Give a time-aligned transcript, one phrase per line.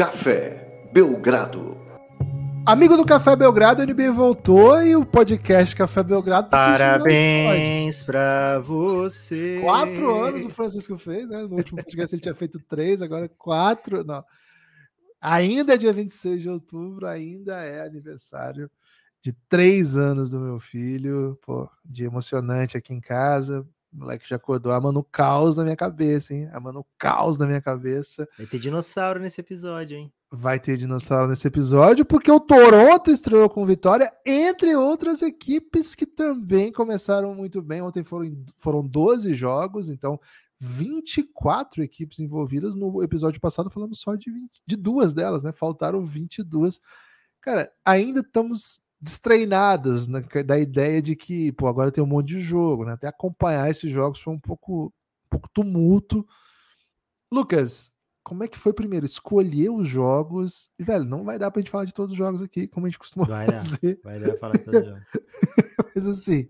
[0.00, 1.76] Café Belgrado.
[2.66, 9.60] Amigo do Café Belgrado, a NBA voltou e o podcast Café Belgrado Parabéns pra você.
[9.62, 11.42] Quatro anos o Francisco fez, né?
[11.42, 14.02] No último podcast ele tinha feito três, agora quatro.
[14.02, 14.24] Não.
[15.20, 18.70] Ainda é dia 26 de outubro, ainda é aniversário
[19.22, 21.38] de três anos do meu filho.
[21.42, 23.68] Pô, dia emocionante aqui em casa.
[23.92, 26.48] O moleque já acordou amando caos na minha cabeça, hein?
[26.52, 28.28] Amando caos na minha cabeça.
[28.38, 30.12] Vai ter dinossauro nesse episódio, hein?
[30.30, 36.06] Vai ter dinossauro nesse episódio, porque o Toronto estreou com vitória, entre outras equipes que
[36.06, 37.82] também começaram muito bem.
[37.82, 40.20] Ontem foram, foram 12 jogos, então
[40.60, 42.76] 24 equipes envolvidas.
[42.76, 45.50] No episódio passado, falamos só de, 20, de duas delas, né?
[45.50, 46.80] Faltaram 22.
[47.40, 52.40] Cara, ainda estamos destreinados né, da ideia de que, pô, agora tem um monte de
[52.40, 52.92] jogo, né?
[52.92, 54.86] Até acompanhar esses jogos foi um pouco,
[55.26, 56.26] um pouco tumulto.
[57.32, 60.70] Lucas, como é que foi primeiro escolher os jogos?
[60.78, 62.88] E, velho, não vai dar pra gente falar de todos os jogos aqui, como a
[62.88, 64.00] gente costuma vai fazer.
[64.02, 65.04] Dar, vai dar falar de todos os jogos.
[65.94, 66.48] Mas assim,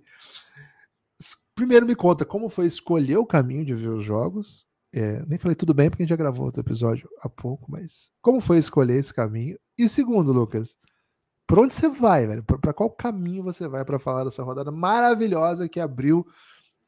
[1.60, 4.66] primeiro me conta como foi escolher o caminho de ver os jogos.
[4.94, 8.10] É, nem falei tudo bem porque a gente já gravou outro episódio há pouco, mas
[8.20, 9.56] como foi escolher esse caminho?
[9.78, 10.76] E segundo, Lucas,
[11.50, 12.44] por onde você vai, velho?
[12.44, 16.24] Para qual caminho você vai para falar dessa rodada maravilhosa que abriu,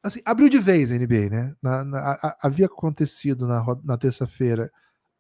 [0.00, 1.56] assim, abriu de vez a NBA, né?
[1.60, 4.70] Na, na, a, havia acontecido na, na terça-feira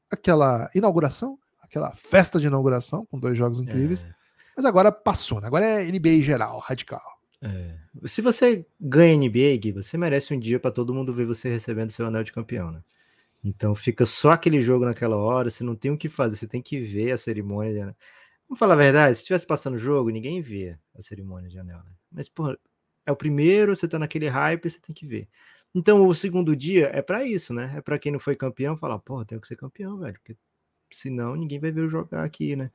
[0.08, 4.14] aquela inauguração, aquela festa de inauguração com dois jogos incríveis, é.
[4.56, 5.48] mas agora passou, né?
[5.48, 7.02] Agora é NBA geral, radical.
[7.42, 7.74] É.
[8.04, 11.90] Se você ganha NBA, Gui, você merece um dia para todo mundo ver você recebendo
[11.90, 12.80] seu anel de campeão, né?
[13.42, 16.62] Então fica só aquele jogo naquela hora, você não tem o que fazer, você tem
[16.62, 17.86] que ver a cerimônia.
[17.86, 17.94] Né?
[18.52, 21.78] Vamos falar a verdade, se estivesse passando o jogo, ninguém vê a cerimônia de anel,
[21.84, 21.92] né?
[22.10, 22.58] Mas, porra,
[23.06, 25.26] é o primeiro, você tá naquele hype, você tem que ver.
[25.74, 27.72] Então, o segundo dia é para isso, né?
[27.78, 30.36] É para quem não foi campeão falar, porra, tenho que ser campeão, velho, porque
[30.92, 32.70] senão ninguém vai ver eu jogar aqui, né?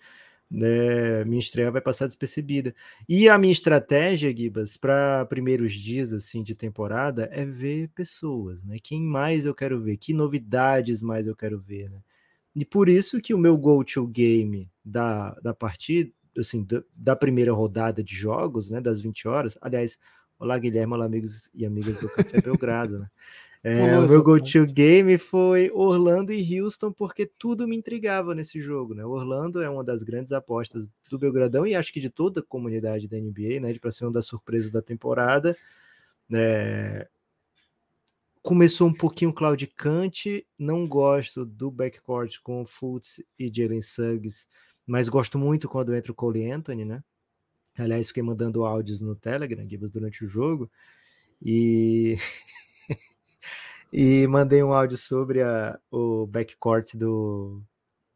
[0.63, 2.75] É, minha estreia vai passar despercebida.
[3.09, 8.77] E a minha estratégia, Gibas, para primeiros dias assim de temporada é ver pessoas, né?
[8.83, 9.97] Quem mais eu quero ver?
[9.97, 12.01] Que novidades mais eu quero ver, né?
[12.57, 17.53] E por isso que o meu go-to game da, da partida, assim, da, da, primeira
[17.53, 19.99] rodada de jogos, né, das 20 horas, aliás,
[20.39, 23.07] olá Guilherme, olá amigos e amigas do Café Belgrado, né?
[23.63, 28.93] É, o meu go-to game foi Orlando e Houston, porque tudo me intrigava nesse jogo,
[28.93, 29.03] né?
[29.03, 33.09] Orlando é uma das grandes apostas do Belgradão e acho que de toda a comunidade
[33.09, 33.77] da NBA, né?
[33.77, 35.57] Para ser uma das surpresas da temporada.
[36.31, 37.09] É,
[38.41, 44.47] começou um pouquinho claudicante, não gosto do backcourt com Fultz e Jalen Suggs,
[44.85, 47.03] mas gosto muito quando entra o Cole Anthony, né?
[47.77, 50.71] Aliás, fiquei mandando áudios no Telegram, Gibbs, durante o jogo,
[51.41, 52.17] e
[53.93, 57.61] e mandei um áudio sobre a, o backcourt do,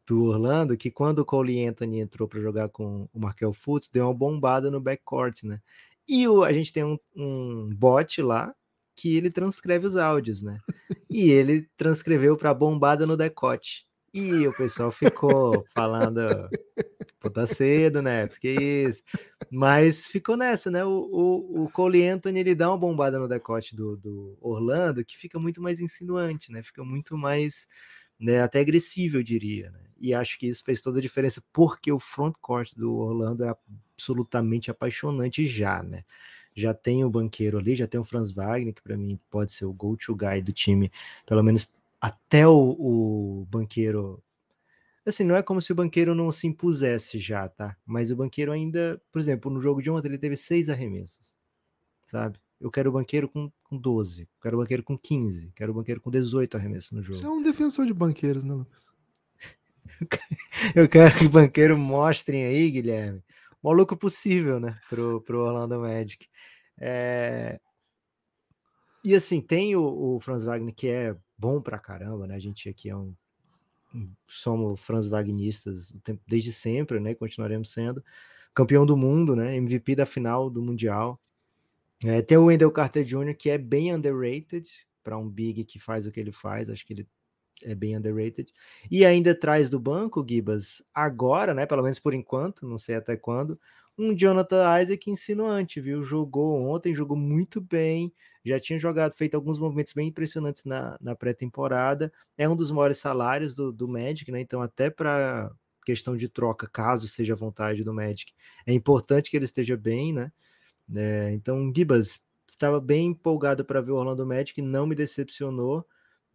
[0.06, 4.06] do Orlando, que quando o Cole Anthony entrou para jogar com o Markel Fultz, deu
[4.06, 5.60] uma bombada no backcourt, né?
[6.08, 8.54] E o, a gente tem um, um bot lá
[9.02, 10.60] que ele transcreve os áudios, né?
[11.10, 13.84] E ele transcreveu para bombada no decote.
[14.14, 16.20] E o pessoal ficou falando,
[17.18, 18.28] pô, tá cedo, né?
[18.28, 19.02] Que isso.
[19.50, 20.84] Mas ficou nessa, né?
[20.84, 25.18] O, o, o Cole Anthony ele dá uma bombada no decote do, do Orlando que
[25.18, 26.62] fica muito mais insinuante, né?
[26.62, 27.66] Fica muito mais,
[28.20, 28.40] né?
[28.40, 29.80] Até agressivo, eu diria, né?
[29.98, 33.52] E acho que isso fez toda a diferença porque o frontcourt do Orlando é
[33.96, 36.04] absolutamente apaixonante já, né?
[36.54, 39.64] Já tem o banqueiro ali, já tem o Franz Wagner, que para mim pode ser
[39.64, 40.90] o go-to guy do time,
[41.26, 41.68] pelo menos
[42.00, 44.22] até o, o, banqueiro.
[45.04, 47.76] Assim, não é como se o banqueiro não se impusesse já, tá?
[47.84, 51.34] Mas o banqueiro ainda, por exemplo, no jogo de ontem ele teve seis arremessos,
[52.00, 52.38] sabe?
[52.60, 56.00] Eu quero o banqueiro com, com 12, quero o banqueiro com 15, quero o banqueiro
[56.00, 57.18] com 18 arremessos no jogo.
[57.18, 58.82] Você é um defensor de banqueiros, né, Lucas?
[60.74, 63.22] Eu quero que o banqueiro mostrem aí, Guilherme,
[63.62, 66.26] maluco possível, né, pro, pro Orlando Magic.
[66.78, 67.60] É...
[69.04, 72.36] E assim, tem o, o, Franz Wagner que é bom pra caramba, né?
[72.36, 73.14] A gente aqui é um.
[74.26, 75.92] Somos Franz Wagnistas
[76.26, 77.14] desde sempre, né?
[77.14, 78.02] Continuaremos sendo.
[78.54, 79.56] Campeão do mundo, né?
[79.56, 81.20] MVP da final do Mundial.
[82.04, 84.68] É, tem o Wendell Carter Jr., que é bem underrated
[85.02, 86.70] para um big que faz o que ele faz.
[86.70, 87.08] Acho que ele
[87.64, 88.52] é bem underrated.
[88.90, 91.66] E ainda traz do banco, Gibas, agora, né?
[91.66, 93.58] Pelo menos por enquanto, não sei até quando,
[93.98, 96.02] um Jonathan Isaac insinuante, viu?
[96.02, 98.12] Jogou ontem, jogou muito bem,
[98.44, 102.12] já tinha jogado, feito alguns movimentos bem impressionantes na, na pré-temporada.
[102.36, 104.40] É um dos maiores salários do, do Magic, né?
[104.40, 105.50] Então, até para
[105.84, 108.32] questão de troca, caso seja vontade do Magic,
[108.66, 110.32] é importante que ele esteja bem, né?
[110.94, 115.86] É, então, Gibas estava bem empolgado para ver o Orlando Magic, não me decepcionou,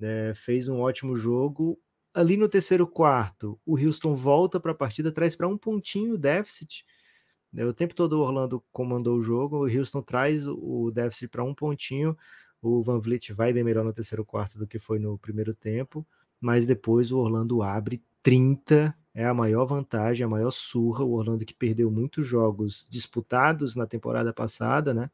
[0.02, 1.80] é, fez um ótimo jogo.
[2.14, 6.18] ali no terceiro quarto, o Houston volta para a partida, traz para um pontinho o
[6.18, 6.86] déficit.
[7.54, 11.44] Né, o tempo todo o Orlando comandou o jogo, o Houston traz o déficit para
[11.44, 12.18] um pontinho.
[12.62, 16.06] O Van Vliet vai bem melhor no terceiro quarto do que foi no primeiro tempo,
[16.40, 21.04] mas depois o Orlando abre 30, é a maior vantagem, a maior surra.
[21.04, 25.10] O Orlando que perdeu muitos jogos disputados na temporada passada, né?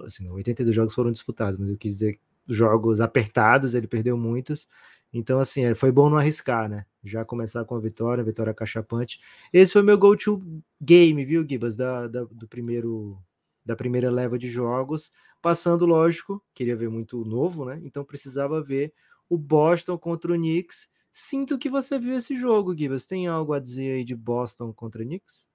[0.00, 4.68] Assim, 82 jogos foram disputados, mas eu quis dizer jogos apertados, ele perdeu muitos.
[5.12, 6.84] Então, assim, é, foi bom não arriscar, né?
[7.04, 9.20] Já começar com a vitória, a vitória cachapante.
[9.52, 10.42] Esse foi meu go-to
[10.80, 11.76] game, viu, Gibas?
[11.76, 13.16] Da, da, do primeiro,
[13.64, 15.12] da primeira leva de jogos.
[15.40, 17.80] Passando, lógico, queria ver muito novo, né?
[17.84, 18.92] Então precisava ver
[19.28, 20.88] o Boston contra o Knicks.
[21.12, 23.06] Sinto que você viu esse jogo, Gibas.
[23.06, 25.48] Tem algo a dizer aí de Boston contra o Knicks?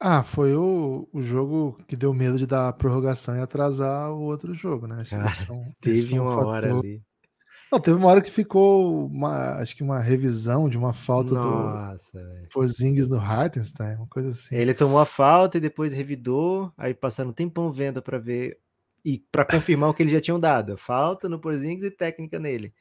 [0.00, 4.54] Ah, foi o, o jogo que deu medo de dar prorrogação e atrasar o outro
[4.54, 5.02] jogo, né?
[5.02, 6.46] Esse, Cara, esse um, teve um uma fator...
[6.46, 7.02] hora ali.
[7.70, 12.18] Não, teve uma hora que ficou uma, acho que uma revisão de uma falta Nossa,
[12.18, 14.54] do Porzingis no Hartenstein, uma coisa assim.
[14.54, 18.58] Ele tomou a falta e depois revidou, aí passaram um tempão vendo para ver
[19.04, 20.78] e para confirmar o que eles já tinham dado.
[20.78, 22.72] Falta no Porzingis e técnica nele.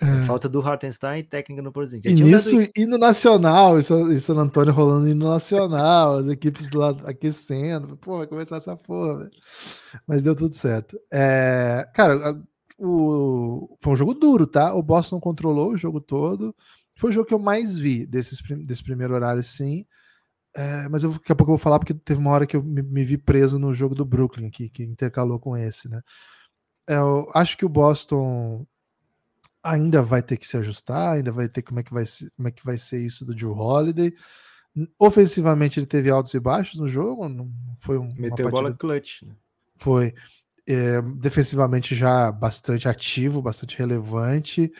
[0.00, 0.26] É.
[0.26, 2.18] Falta do Hartenstein e técnica no Porzingis.
[2.18, 2.70] E nisso, dado...
[2.76, 7.96] hino nacional, em San Antônio rolando hino nacional, as equipes lá aquecendo.
[7.96, 9.30] Pô, vai começar essa porra, velho.
[10.06, 10.98] Mas deu tudo certo.
[11.12, 12.42] É, cara,
[12.76, 14.74] o, foi um jogo duro, tá?
[14.74, 16.54] O Boston controlou o jogo todo.
[16.96, 19.86] Foi o jogo que eu mais vi desses, desse primeiro horário, sim.
[20.56, 22.62] É, mas eu, daqui a pouco eu vou falar porque teve uma hora que eu
[22.62, 26.00] me, me vi preso no jogo do Brooklyn, que, que intercalou com esse, né?
[26.88, 28.66] É, eu acho que o Boston
[29.64, 32.48] ainda vai ter que se ajustar, ainda vai ter como é que vai ser, como
[32.48, 34.14] é que vai ser isso do Joe Holiday.
[34.98, 39.22] Ofensivamente ele teve altos e baixos no jogo, não foi um meteu bola clutch.
[39.22, 39.34] Né?
[39.76, 40.14] Foi
[40.66, 44.70] é, defensivamente já bastante ativo, bastante relevante.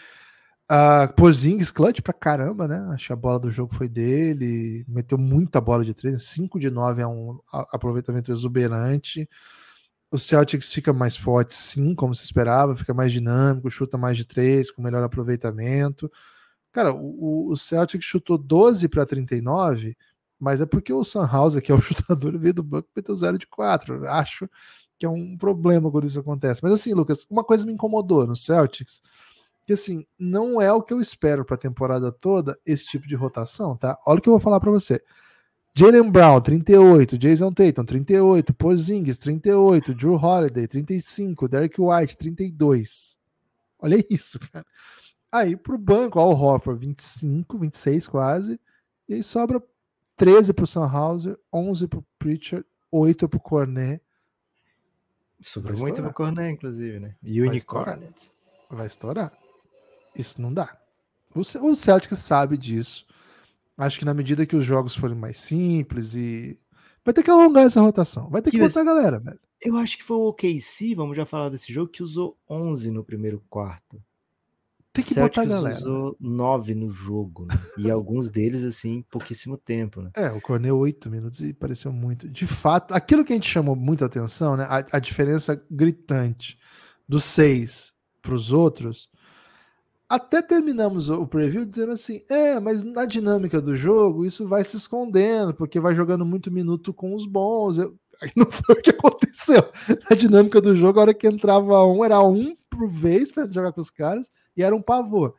[0.71, 2.87] Uh, Porzingis clutch pra caramba, né?
[2.93, 6.71] Acho que a bola do jogo foi dele, meteu muita bola de três, 5 de
[6.71, 7.39] 9 é um
[7.73, 9.29] aproveitamento exuberante.
[10.15, 14.25] O Celtics fica mais forte, sim, como se esperava, fica mais dinâmico, chuta mais de
[14.25, 16.09] três, com melhor aproveitamento.
[16.71, 19.97] Cara, o, o Celtics chutou 12 para 39,
[20.39, 23.37] mas é porque o Sunhouse, que é o chutador, veio do banco e meteu 0
[23.37, 24.07] de 4.
[24.09, 24.49] Acho
[24.97, 26.61] que é um problema quando isso acontece.
[26.63, 29.03] Mas assim, Lucas, uma coisa me incomodou no Celtics,
[29.67, 33.17] que assim, não é o que eu espero para a temporada toda esse tipo de
[33.17, 33.99] rotação, tá?
[34.07, 35.03] Olha o que eu vou falar para você.
[35.77, 43.19] Jalen Brown, 38, Jason Tatum, 38, Porzingis, 38, Drew Holiday, 35, Derek White, 32.
[43.79, 44.65] Olha isso, cara.
[45.33, 48.61] Aí pro banco, Al Horford, 25, 26 quase,
[49.09, 49.61] e aí sobra
[50.17, 54.01] 13 pro Sunhauser, 11 pro Pritchard, 8 pro Cornet,
[55.45, 57.15] Sobrou muito pro Cornet, inclusive, né?
[57.23, 58.09] Unicorn.
[58.71, 59.31] Vai estourar.
[60.17, 60.75] Isso não dá.
[61.35, 63.07] O, Celtic sabe disso.
[63.77, 66.59] Acho que na medida que os jogos forem mais simples e.
[67.05, 68.31] Vai ter que alongar essa rotação.
[68.31, 69.39] Vai ter que botar a galera, velho.
[69.61, 73.05] Eu acho que foi o OKC, vamos já falar desse jogo, que usou 11 no
[73.05, 74.03] primeiro quarto.
[74.95, 75.77] Tem que Celtics botar a galera.
[75.77, 77.55] usou nove no jogo, né?
[77.77, 80.11] E alguns deles, assim, pouquíssimo tempo, né?
[80.15, 82.29] É, o Cornel oito minutos e pareceu muito.
[82.29, 84.65] De fato, aquilo que a gente chamou muita atenção, né?
[84.71, 86.57] A, a diferença gritante
[87.09, 89.11] dos seis para os outros.
[90.09, 94.77] Até terminamos o preview dizendo assim: é, mas na dinâmica do jogo isso vai se
[94.77, 97.79] escondendo, porque vai jogando muito minuto com os bons.
[97.79, 97.99] Eu...
[98.23, 99.69] Aí não foi o que aconteceu.
[100.09, 103.73] Na dinâmica do jogo, a hora que entrava um, era um por vez para jogar
[103.73, 105.35] com os caras e era um pavor.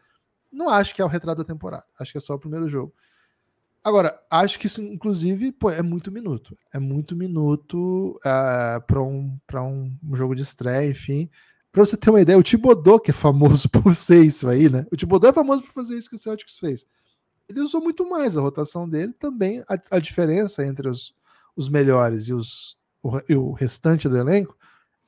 [0.51, 2.93] Não acho que é o retrato da temporada, acho que é só o primeiro jogo.
[3.86, 6.57] Agora, acho que isso, inclusive, pô, é muito minuto.
[6.74, 11.29] É muito minuto uh, é, para um, um, um jogo de estreia, enfim.
[11.75, 14.88] Para você ter uma ideia, o Tibodô, que é famoso por ser isso aí, né?
[14.89, 16.86] O Tibodô é famoso por fazer isso que o Celtics fez.
[17.50, 21.13] Ele usou muito mais a rotação dele, também a, a diferença entre os,
[21.53, 24.58] os melhores e, os, o, e o restante do elenco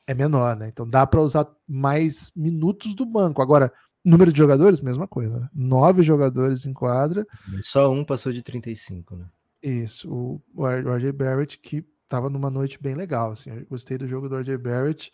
[0.06, 0.68] é menor, né?
[0.68, 3.42] Então dá para usar mais minutos do banco.
[3.42, 3.72] Agora,
[4.08, 5.38] Número de jogadores, mesma coisa.
[5.38, 5.50] Né?
[5.54, 7.28] Nove jogadores em quadra.
[7.62, 9.26] Só um passou de 35, né?
[9.62, 10.10] Isso.
[10.10, 13.32] O, o RJ Barrett, que tava numa noite bem legal.
[13.32, 15.12] Assim, eu gostei do jogo do RJ Barrett.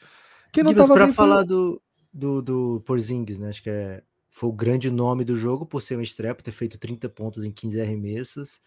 [0.53, 1.81] Que não tava pra falar do,
[2.13, 3.49] do, do Porzingis, né?
[3.49, 6.51] Acho que é, foi o grande nome do jogo por ser um estreia, por ter
[6.51, 8.61] feito 30 pontos em 15 arremessos.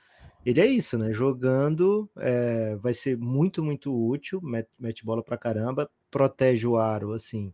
[0.45, 1.13] Ele é isso, né?
[1.13, 7.13] Jogando é, vai ser muito, muito útil, mete, mete bola pra caramba, protege o aro,
[7.13, 7.53] assim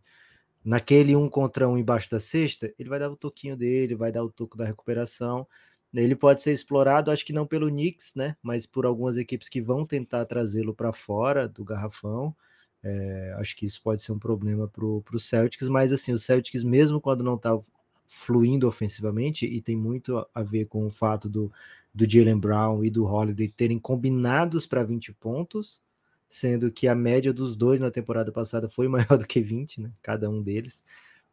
[0.63, 4.23] naquele um contra um embaixo da cesta, ele vai dar o toquinho dele, vai dar
[4.23, 5.45] o toco da recuperação.
[5.93, 8.35] Ele pode ser explorado, acho que não pelo Knicks, né?
[8.41, 12.35] Mas por algumas equipes que vão tentar trazê-lo para fora do garrafão.
[12.83, 16.63] É, acho que isso pode ser um problema para o Celtics, mas assim, o Celtics,
[16.63, 17.57] mesmo quando não está
[18.05, 21.51] fluindo ofensivamente e tem muito a ver com o fato do,
[21.93, 25.81] do Jalen Brown e do Holiday terem combinados para 20 pontos,
[26.29, 29.91] sendo que a média dos dois na temporada passada foi maior do que 20, né?
[30.01, 30.83] Cada um deles.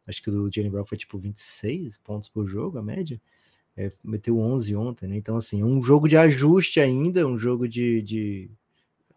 [0.07, 3.21] Acho que o do Jalen Brown foi tipo 26 pontos por jogo, a média.
[3.75, 5.15] É, meteu 11 ontem, né?
[5.17, 8.01] Então, assim, um jogo de ajuste ainda, um jogo de.
[8.01, 8.51] de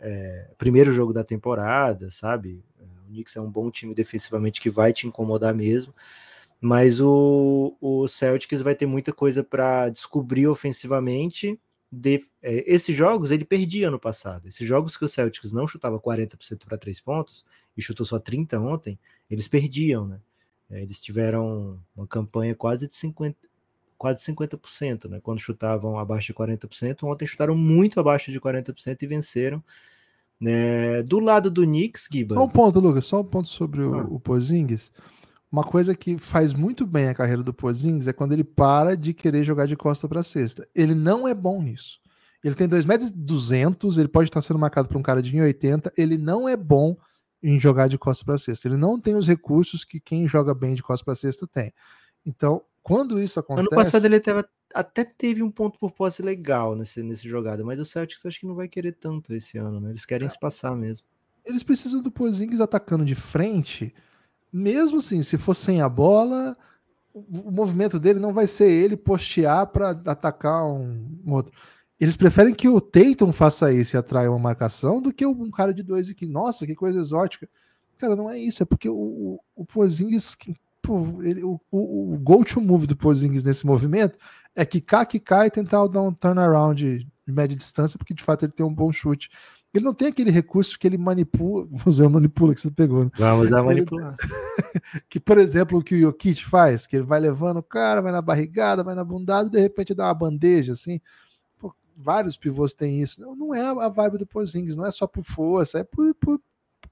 [0.04, 2.62] é, primeiro jogo da temporada, sabe?
[2.78, 5.94] O Knicks é um bom time defensivamente que vai te incomodar mesmo.
[6.60, 11.58] Mas o, o Celtics vai ter muita coisa para descobrir ofensivamente.
[11.90, 14.46] De, é, esses jogos ele perdia no passado.
[14.46, 17.44] Esses jogos que o Celtics não chutava 40% para três pontos
[17.76, 18.98] e chutou só 30 ontem,
[19.30, 20.20] eles perdiam, né?
[20.70, 23.36] É, eles tiveram uma campanha quase de 50,
[23.96, 25.20] quase 50%, né?
[25.22, 29.62] Quando chutavam abaixo de 40%, ontem chutaram muito abaixo de 40% e venceram.
[30.40, 31.02] Né?
[31.02, 32.36] Do lado do Knicks, Gibbons.
[32.36, 34.06] Só um ponto, Lucas, só um ponto sobre o, ah.
[34.08, 34.20] o.
[35.50, 39.14] Uma coisa que faz muito bem a carreira do Pozingis é quando ele para de
[39.14, 40.66] querer jogar de costa para cesta.
[40.74, 42.00] Ele não é bom nisso.
[42.42, 45.92] Ele tem 2,2 metros, 200, ele pode estar sendo marcado por um cara de 1,80,
[45.96, 46.96] ele não é bom
[47.42, 48.66] em jogar de costa para cesta.
[48.66, 51.72] Ele não tem os recursos que quem joga bem de costa para cesta tem.
[52.26, 53.68] Então, quando isso acontece.
[53.68, 57.78] Ano passado ele teve, até teve um ponto por posse legal nesse, nesse jogada, mas
[57.78, 59.90] o Celtics acho que não vai querer tanto esse ano, né?
[59.90, 60.28] Eles querem é.
[60.28, 61.06] se passar mesmo.
[61.44, 63.94] Eles precisam do Porzingis atacando de frente
[64.54, 66.56] mesmo assim, se for sem a bola,
[67.12, 71.52] o movimento dele não vai ser ele postear para atacar um, um, outro.
[71.98, 75.74] Eles preferem que o Tatum faça isso e atraia uma marcação do que um cara
[75.74, 77.48] de dois e que, nossa, que coisa exótica.
[77.98, 80.36] Cara, não é isso, é porque o, o, o Porzingis,
[80.84, 84.18] pô, ele, o, o, o go-to move do Porzingis nesse movimento
[84.54, 88.44] é que cai e tentar dar um turnaround de, de média distância, porque de fato
[88.44, 89.30] ele tem um bom chute.
[89.72, 91.66] Ele não tem aquele recurso que ele manipula.
[91.72, 93.10] Vou usar o manipula que você pegou, né?
[93.16, 94.14] Vamos usar manipular.
[95.08, 98.12] que, por exemplo, o que o Jokic faz, que ele vai levando o cara, vai
[98.12, 101.00] na barrigada, vai na bundada, e de repente dá uma bandeja, assim.
[101.58, 103.22] Pô, vários pivôs têm isso.
[103.22, 106.38] Não, não é a vibe do Porzingis, não é só por força, é por, por,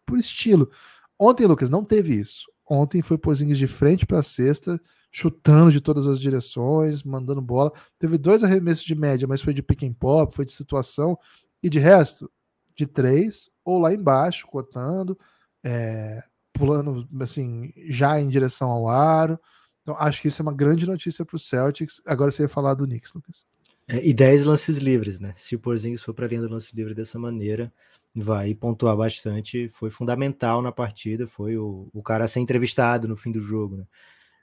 [0.06, 0.70] por estilo.
[1.18, 2.51] Ontem, Lucas, não teve isso.
[2.68, 7.72] Ontem foi Porzingis de frente para a cesta, chutando de todas as direções, mandando bola.
[7.98, 11.18] Teve dois arremessos de média, mas foi de pick and pop, foi de situação.
[11.62, 12.30] E de resto,
[12.74, 15.18] de três, ou lá embaixo, cortando,
[15.62, 19.38] é, pulando assim, já em direção ao aro.
[19.82, 22.00] Então, acho que isso é uma grande notícia para o Celtics.
[22.06, 23.44] Agora você ia falar do Knicks, Lucas.
[23.88, 25.34] É, e 10 lances livres, né?
[25.36, 27.72] Se o Porzingis for para a linha do lance livre dessa maneira,
[28.14, 29.68] vai pontuar bastante.
[29.68, 33.76] Foi fundamental na partida, foi o, o cara a ser entrevistado no fim do jogo,
[33.76, 33.86] né?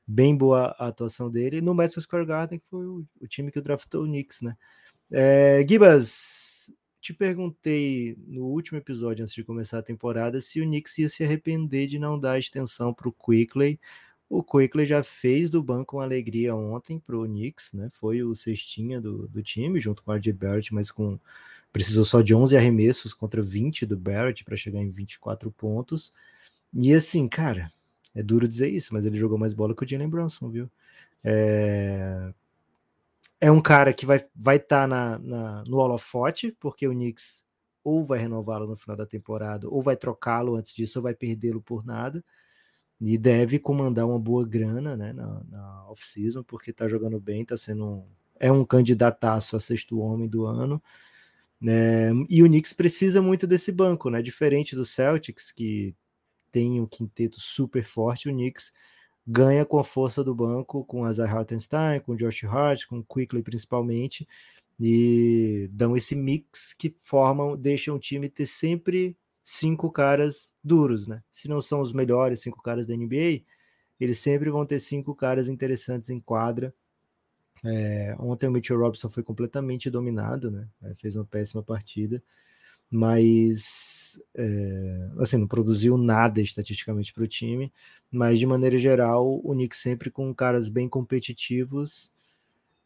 [0.08, 1.62] Bem boa a atuação dele.
[1.62, 4.58] no Madison Square Garden, que foi o, o time que draftou o Knicks, né?
[5.12, 6.72] É, Gibas,
[7.02, 11.24] te perguntei no último episódio, antes de começar a temporada, se o Knicks ia se
[11.24, 13.80] arrepender de não dar extensão para o Quickley.
[14.30, 17.90] O Quickley já fez do banco uma alegria ontem para o Knicks, né?
[17.92, 21.20] Foi o cestinha do, do time, junto com o RJ Barrett, mas com
[21.72, 26.14] precisou só de 11 arremessos contra 20 do Barrett para chegar em 24 pontos.
[26.74, 27.72] E assim, cara,
[28.14, 30.70] é duro dizer isso, mas ele jogou mais bola que o Jalen Brunson, viu?
[31.24, 32.34] É,
[33.42, 37.46] é um cara que vai estar vai tá na, na, no holofote, porque o Knicks
[37.84, 41.62] ou vai renová-lo no final da temporada, ou vai trocá-lo antes disso, ou vai perdê-lo
[41.62, 42.24] por nada.
[43.02, 47.56] E deve comandar uma boa grana né, na, na off-season, porque está jogando bem, está
[47.56, 48.06] sendo um,
[48.40, 50.82] é um candidataço a sexto homem do ano.
[51.62, 52.12] Né?
[52.30, 54.22] E o Knicks precisa muito desse banco, né?
[54.22, 55.94] Diferente do Celtics, que
[56.52, 58.72] tem um quinteto super forte, o Knicks
[59.28, 63.44] ganha com a força do banco, com a Zay Hartenstein, com Josh Hart, com Quickly
[63.44, 64.28] principalmente,
[64.80, 71.22] e dão esse mix que formam, deixam o time ter sempre cinco caras duros, né?
[71.32, 73.44] Se não são os melhores cinco caras da NBA,
[74.00, 76.74] eles sempre vão ter cinco caras interessantes em quadra.
[77.66, 80.68] É, ontem o Mitchell Robinson foi completamente dominado, né?
[80.84, 82.24] É, fez uma péssima partida,
[82.90, 87.72] mas é, assim, não produziu nada estatisticamente para o time,
[88.12, 92.12] mas de maneira geral, o Knicks sempre com caras bem competitivos.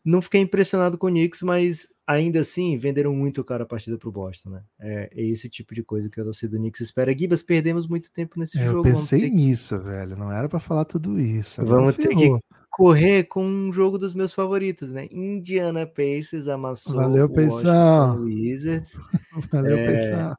[0.06, 3.98] Não fiquei impressionado com o Knicks, mas ainda assim venderam muito o cara a partida
[3.98, 4.64] para o Boston, né?
[4.80, 7.18] É, é, esse tipo de coisa que a torcida do Knicks espera.
[7.18, 8.80] Gibas, perdemos muito tempo nesse é, jogo.
[8.80, 9.86] Eu pensei nisso, que...
[9.86, 10.18] velho.
[10.18, 11.66] Não era para falar tudo isso.
[11.66, 12.30] Vamos ter que
[12.70, 15.08] correr com um jogo dos meus favoritos, né?
[15.12, 19.00] Indiana Pacers amassou Valeu, o Washington Wizards.
[19.52, 20.36] Valeu, é, pensar.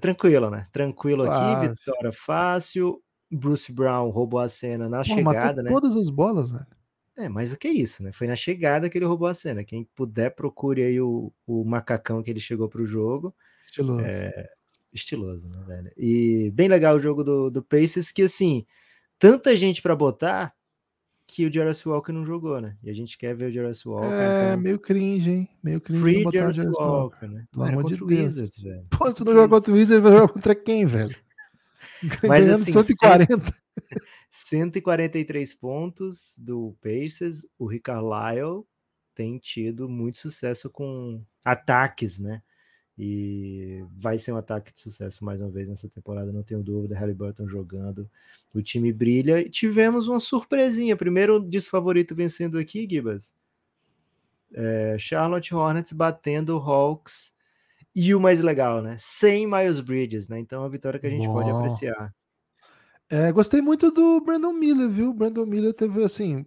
[0.00, 0.66] Tranquilo, né?
[0.72, 3.00] Tranquilo aqui, vitória fácil.
[3.30, 5.70] Bruce Brown roubou a cena na Pô, chegada, né?
[5.70, 6.66] Todas as bolas, velho.
[7.16, 8.10] É, mas o que é isso, né?
[8.12, 9.64] Foi na chegada que ele roubou a cena.
[9.64, 13.34] Quem puder, procure aí o, o macacão que ele chegou pro jogo.
[13.66, 14.04] Estiloso.
[14.04, 14.48] É,
[14.92, 15.92] estiloso, né, velho?
[15.96, 18.64] E bem legal o jogo do, do Pacers, que assim,
[19.18, 20.54] tanta gente para botar,
[21.26, 22.76] que o Jarvis Walker não jogou, né?
[22.82, 24.06] E a gente quer ver o Jarvis Walker.
[24.06, 24.60] É, então...
[24.60, 25.48] meio cringe, hein?
[25.62, 27.26] Meio cringe Free botar o Jarvis Jarvis Walker, Walker.
[27.28, 27.46] né?
[27.50, 28.20] Pelo amor de o Deus.
[28.20, 28.86] Wizards, velho.
[28.90, 31.16] Pô, se não jogar contra o Wizards, vai jogar contra quem, velho?
[32.26, 33.54] Mas, Ganhando assim, 140.
[34.32, 37.46] 143 pontos do Pacers.
[37.58, 38.64] O Rick Carlisle
[39.14, 42.40] tem tido muito sucesso com ataques, né?
[42.98, 46.98] E vai ser um ataque de sucesso mais uma vez nessa temporada, não tenho dúvida.
[46.98, 48.10] Halliburton jogando,
[48.54, 49.38] o time brilha.
[49.40, 50.96] E tivemos uma surpresinha.
[50.96, 53.34] Primeiro desfavorito vencendo aqui, Gibas.
[54.54, 57.32] É, Charlotte Hornets batendo Hawks.
[57.94, 58.96] E o mais legal, né?
[58.98, 60.38] Sem Miles Bridges, né?
[60.38, 62.14] Então é uma vitória que a gente pode apreciar.
[63.12, 65.10] É, gostei muito do Brandon Miller, viu?
[65.10, 66.46] O Brandon Miller teve, assim,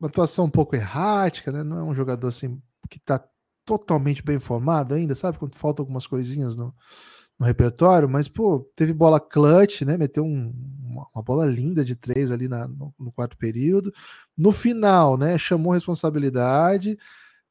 [0.00, 1.62] uma atuação um pouco errática, né?
[1.64, 3.24] Não é um jogador, assim, que tá
[3.64, 5.38] totalmente bem formado ainda, sabe?
[5.38, 6.72] Quando faltam algumas coisinhas no,
[7.38, 9.96] no repertório, mas, pô, teve bola clutch, né?
[9.98, 10.52] Meteu um-
[10.84, 13.92] uma, uma bola linda de três ali na- no, no quarto período.
[14.36, 15.38] No final, né?
[15.38, 16.98] Chamou responsabilidade.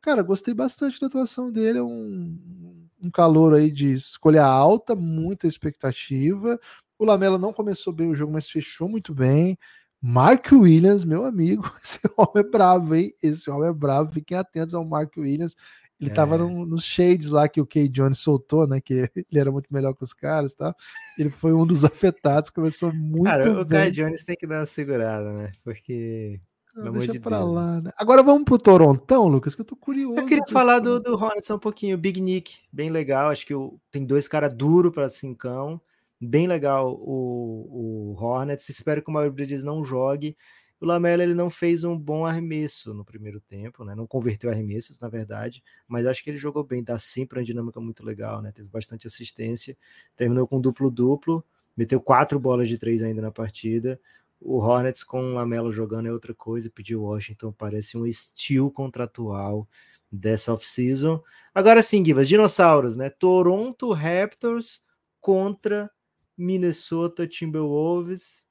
[0.01, 1.79] Cara, gostei bastante da atuação dele.
[1.79, 6.60] É um, um calor aí de escolha alta, muita expectativa.
[7.04, 9.58] O Lamela não começou bem o jogo, mas fechou muito bem.
[10.02, 13.14] Mark Williams, meu amigo, esse homem é bravo, hein?
[13.22, 14.12] Esse homem é bravo.
[14.12, 15.56] Fiquem atentos ao Mark Williams.
[16.00, 16.14] Ele É.
[16.14, 18.82] tava no- nos shades lá que o Kay Jones soltou, né?
[18.82, 18.94] Que
[19.32, 20.76] ele era muito melhor que os caras e tal.
[21.18, 23.80] Ele foi um dos afetados, começou muito Cara, o bem.
[23.80, 25.52] Kai Jones tem que dar uma segurada, né?
[25.64, 26.40] Porque.
[26.76, 27.54] Não, deixa de pra Deus.
[27.54, 27.92] lá, né?
[27.98, 30.20] Agora vamos pro Torontão, Lucas, que eu tô curioso.
[30.20, 31.98] Eu queria falar do, do Hornets um pouquinho.
[32.00, 33.30] Big Nick, bem legal.
[33.30, 35.80] Acho que o- tem dois caras duros para cincão.
[36.25, 38.70] Bem legal o, o Hornets.
[38.70, 40.38] Espero que o Mauro Bridges não jogue.
[40.80, 43.96] O Lamela ele não fez um bom arremesso no primeiro tempo, né?
[43.96, 47.80] Não converteu arremessos, na verdade, mas acho que ele jogou bem, dá sempre uma dinâmica
[47.80, 48.51] muito legal, né?
[48.51, 49.77] Teve bastante assistência,
[50.15, 51.44] terminou com duplo-duplo,
[51.75, 54.00] meteu quatro bolas de três ainda na partida.
[54.41, 59.65] O Hornets com o Lamelo jogando é outra coisa, pediu Washington, parece um estilo contratual
[60.12, 61.21] dessa off-season.
[61.56, 63.10] Agora sim, Gibas, dinossauros, né?
[63.10, 64.84] Toronto Raptors
[65.21, 65.89] contra
[66.38, 68.46] Minnesota Timberwolves.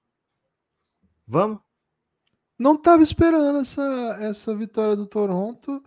[1.27, 1.61] Vamos?
[2.59, 3.83] Não estava esperando essa,
[4.21, 5.83] essa vitória do Toronto.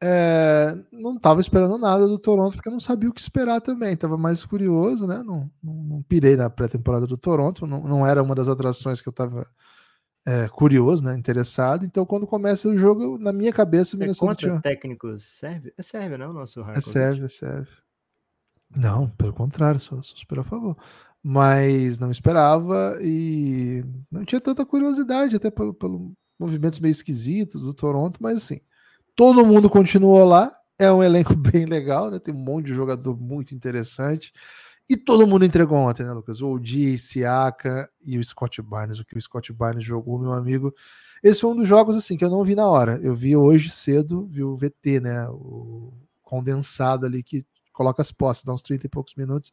[0.00, 3.94] É, não estava esperando nada do Toronto, porque eu não sabia o que esperar também.
[3.94, 5.22] Estava mais curioso, né?
[5.22, 9.08] Não, não, não pirei na pré-temporada do Toronto, não, não era uma das atrações que
[9.08, 9.46] eu estava
[10.52, 11.14] curioso, né?
[11.16, 11.84] Interessado.
[11.86, 14.60] Então, quando começa o jogo, na minha cabeça, É Minnesota contra tinha.
[14.60, 15.72] técnicos sérvio?
[15.76, 16.32] É sérvio, não?
[16.32, 17.70] Nosso É serve, é serve.
[18.74, 20.76] Não, pelo contrário, sou, sou super a favor.
[21.22, 27.74] Mas não esperava e não tinha tanta curiosidade, até pelo, pelo movimentos meio esquisitos do
[27.74, 28.60] Toronto, mas assim,
[29.16, 30.54] todo mundo continuou lá.
[30.78, 32.18] É um elenco bem legal, né?
[32.20, 34.32] Tem um monte de jogador muito interessante.
[34.88, 36.40] E todo mundo entregou ontem, né, Lucas?
[36.40, 38.98] O OG, Siaka e o Scott Barnes.
[38.98, 40.72] O que o Scott Barnes jogou, meu amigo.
[41.22, 42.98] Esse foi um dos jogos assim que eu não vi na hora.
[43.02, 45.28] Eu vi hoje cedo, vi o VT, né?
[45.28, 47.44] O condensado ali que
[47.78, 49.52] coloca as posses, dá uns 30 e poucos minutos.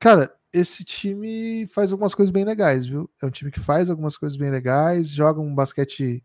[0.00, 3.08] Cara, esse time faz algumas coisas bem legais, viu?
[3.22, 6.22] É um time que faz algumas coisas bem legais, joga um basquete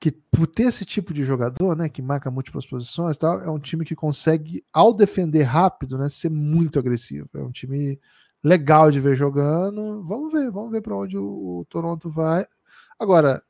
[0.00, 3.58] que, por ter esse tipo de jogador, né, que marca múltiplas posições tal, é um
[3.60, 7.28] time que consegue, ao defender rápido, né, ser muito agressivo.
[7.34, 8.00] É um time
[8.42, 10.02] legal de ver jogando.
[10.02, 12.44] Vamos ver, vamos ver para onde o, o Toronto vai.
[12.98, 13.42] Agora,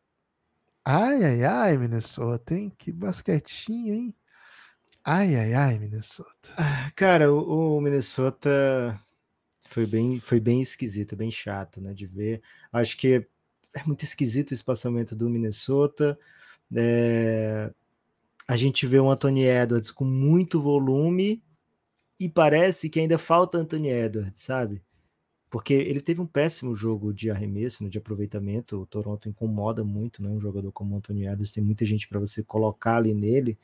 [0.84, 2.70] ai, ai, ai, Minnesota, hein?
[2.78, 4.14] Que basquetinho, hein?
[5.04, 6.54] Ai, ai, ai, Minnesota.
[6.94, 9.00] Cara, o, o Minnesota
[9.62, 12.42] foi bem, foi bem esquisito, bem chato, né, de ver.
[12.72, 13.26] Acho que
[13.74, 16.18] é muito esquisito o espaçamento do Minnesota.
[16.74, 17.72] É,
[18.48, 21.42] a gente vê o Anthony Edwards com muito volume
[22.20, 24.82] e parece que ainda falta Anthony Edwards, sabe?
[25.50, 28.80] Porque ele teve um péssimo jogo de arremesso, né, de aproveitamento.
[28.80, 30.28] O Toronto incomoda muito, né?
[30.30, 33.58] Um jogador como o Anthony Edwards, tem muita gente para você colocar ali nele.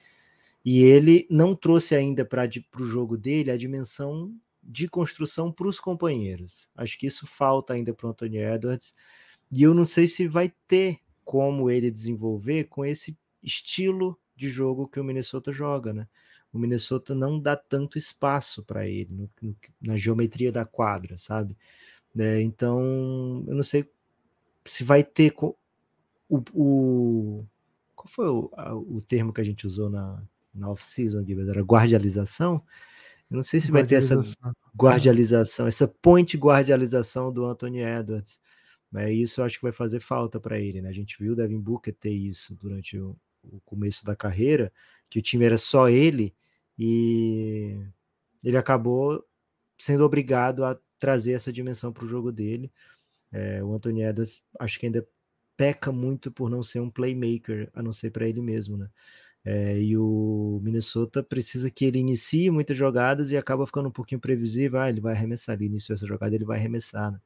[0.70, 2.46] E ele não trouxe ainda para
[2.78, 6.68] o jogo dele a dimensão de construção para os companheiros.
[6.76, 8.92] Acho que isso falta ainda para o Anthony Edwards.
[9.50, 14.86] E eu não sei se vai ter como ele desenvolver com esse estilo de jogo
[14.86, 16.06] que o Minnesota joga, né?
[16.52, 21.56] O Minnesota não dá tanto espaço para ele no, no, na geometria da quadra, sabe?
[22.14, 23.90] É, então, eu não sei
[24.66, 25.56] se vai ter o,
[26.52, 27.46] o
[27.96, 28.50] qual foi o,
[28.86, 30.22] o termo que a gente usou na,
[30.54, 32.62] na off-season, era guardialização?
[33.30, 34.20] Eu não sei se vai ter essa
[34.76, 38.40] guardialização, essa point guardialização do Anthony Edwards.
[38.90, 40.88] Mas isso eu acho que vai fazer falta para ele, né?
[40.88, 44.72] A gente viu o Devin Booker ter isso durante o, o, começo da carreira,
[45.10, 46.34] que o time era só ele
[46.78, 47.78] e
[48.42, 49.22] ele acabou
[49.76, 52.72] sendo obrigado a trazer essa dimensão para o jogo dele.
[53.30, 55.06] É, o Anthony Edwards acho que ainda
[55.54, 58.88] peca muito por não ser um playmaker, a não ser para ele mesmo, né?
[59.44, 64.20] É, e o Minnesota precisa que ele inicie muitas jogadas e acaba ficando um pouquinho
[64.20, 64.80] previsível.
[64.80, 67.12] Ah, ele vai arremessar, ele iniciou essa jogada, ele vai arremessar.
[67.12, 67.20] Né?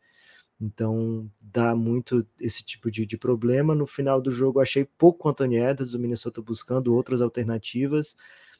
[0.61, 3.75] Então dá muito esse tipo de, de, problema.
[3.75, 8.16] No final do jogo, achei pouco Anthony Edwards, o Minnesota buscando outras alternativas.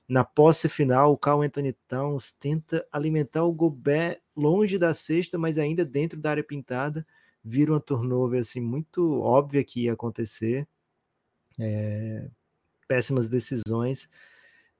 [0.09, 5.59] Na posse final, o Carl Anthony Towns tenta alimentar o Gobert longe da cesta, mas
[5.59, 7.07] ainda dentro da área pintada.
[7.45, 10.67] Vira uma turnover assim, muito óbvia que ia acontecer.
[11.59, 12.29] É,
[12.87, 14.09] péssimas decisões.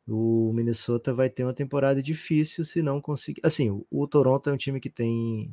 [0.07, 3.41] O Minnesota vai ter uma temporada difícil se não conseguir.
[3.45, 5.53] Assim, o, o Toronto é um time que tem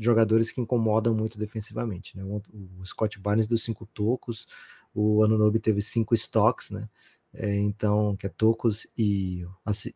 [0.00, 2.16] jogadores que incomodam muito defensivamente.
[2.16, 2.22] Né?
[2.24, 2.42] O,
[2.78, 4.46] o Scott Barnes deu cinco tocos,
[4.94, 6.88] o Anunobi teve cinco stocks, né?
[7.32, 9.46] É, então, que é tocos e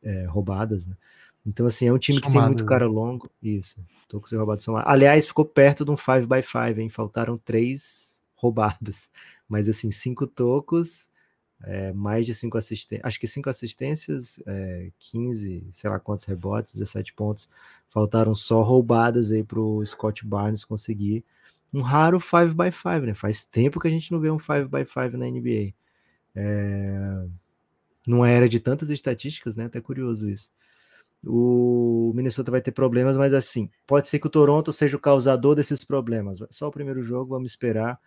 [0.02, 0.96] é, roubadas, né?
[1.44, 2.68] Então, assim, é um time Somado, que tem muito né?
[2.68, 3.30] cara longo.
[3.42, 4.88] Isso, tocos e roubadas somados.
[4.90, 6.88] Aliás, ficou perto de um 5x5, hein?
[6.88, 9.10] Faltaram três roubadas.
[9.48, 11.10] Mas, assim, cinco tocos
[11.64, 16.74] é, mais de cinco assistências, acho que cinco assistências, é, 15, sei lá quantos rebotes,
[16.74, 17.48] 17 pontos.
[17.90, 21.24] Faltaram só roubadas aí para o Scott Barnes conseguir
[21.72, 23.14] um raro 5x5, né?
[23.14, 25.74] Faz tempo que a gente não vê um 5x5 na NBA.
[26.34, 27.26] É,
[28.06, 29.66] numa era de tantas estatísticas, né?
[29.66, 30.50] Até curioso isso.
[31.24, 35.54] O Minnesota vai ter problemas, mas assim, pode ser que o Toronto seja o causador
[35.54, 36.40] desses problemas.
[36.50, 38.00] Só o primeiro jogo, vamos esperar.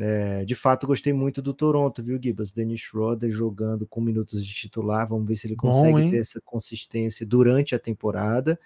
[0.00, 2.52] É, de fato, gostei muito do Toronto, viu, Gibas?
[2.52, 5.08] Dennis Schroeder jogando com minutos de titular.
[5.08, 8.58] Vamos ver se ele consegue Bom, ter essa consistência durante a temporada.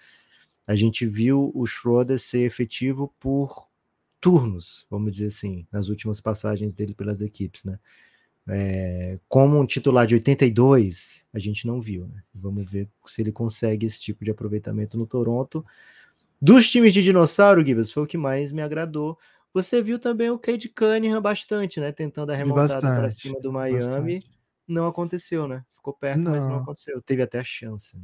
[0.67, 3.67] A gente viu o Schroeder ser efetivo por
[4.21, 7.79] turnos, vamos dizer assim, nas últimas passagens dele pelas equipes, né?
[8.47, 12.21] É, como um titular de 82, a gente não viu, né?
[12.33, 15.65] Vamos ver se ele consegue esse tipo de aproveitamento no Toronto.
[16.41, 19.17] Dos times de dinossauro, Gibas, foi o que mais me agradou.
[19.53, 21.91] Você viu também o Cade Cunningham bastante, né?
[21.91, 23.77] Tentando a remontada para cima do Miami.
[23.77, 24.31] Bastante.
[24.67, 25.63] Não aconteceu, né?
[25.71, 26.31] Ficou perto, não.
[26.31, 27.01] mas não aconteceu.
[27.01, 27.95] Teve até a chance.
[27.95, 28.03] Né?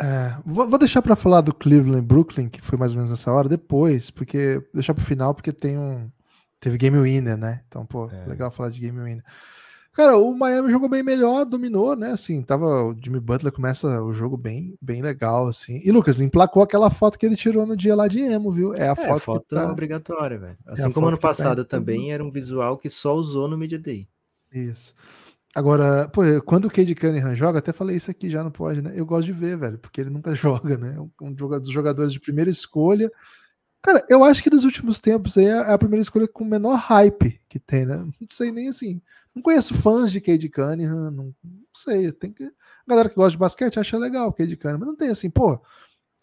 [0.00, 3.30] É, vou, vou, deixar para falar do Cleveland Brooklyn, que foi mais ou menos nessa
[3.30, 6.10] hora, depois, porque deixar para o final, porque tem um
[6.58, 7.62] teve game winner, né?
[7.68, 8.26] Então, pô, é.
[8.26, 9.24] legal falar de game winner.
[9.92, 12.12] Cara, o Miami jogou bem melhor, dominou, né?
[12.12, 15.82] Assim, tava o Jimmy Butler começa o jogo bem, bem legal, assim.
[15.84, 18.72] E Lucas emplacou aquela foto que ele tirou no dia lá de emo, viu?
[18.74, 19.70] É a é, foto, foto tá...
[19.70, 20.56] obrigatória, velho.
[20.66, 23.46] É assim é como ano tá passado tá também era um visual que só usou
[23.46, 24.08] no Media Day.
[24.50, 24.94] Isso.
[25.54, 28.92] Agora, pô, quando o Cade Cunningham joga, até falei isso aqui já não pode, né?
[28.94, 30.96] Eu gosto de ver, velho, porque ele nunca joga, né?
[31.20, 33.12] Um dos jogadores de primeira escolha.
[33.82, 36.76] Cara, eu acho que dos últimos tempos aí é a primeira escolha com o menor
[36.76, 37.96] hype que tem, né?
[37.96, 39.02] Não sei nem assim.
[39.34, 41.34] Não conheço fãs de Cade Cunningham, não, não,
[41.74, 42.12] sei.
[42.12, 42.44] Tem que.
[42.44, 42.50] A
[42.86, 45.60] galera que gosta de basquete acha legal o Cade Cunningham, mas não tem assim, pô.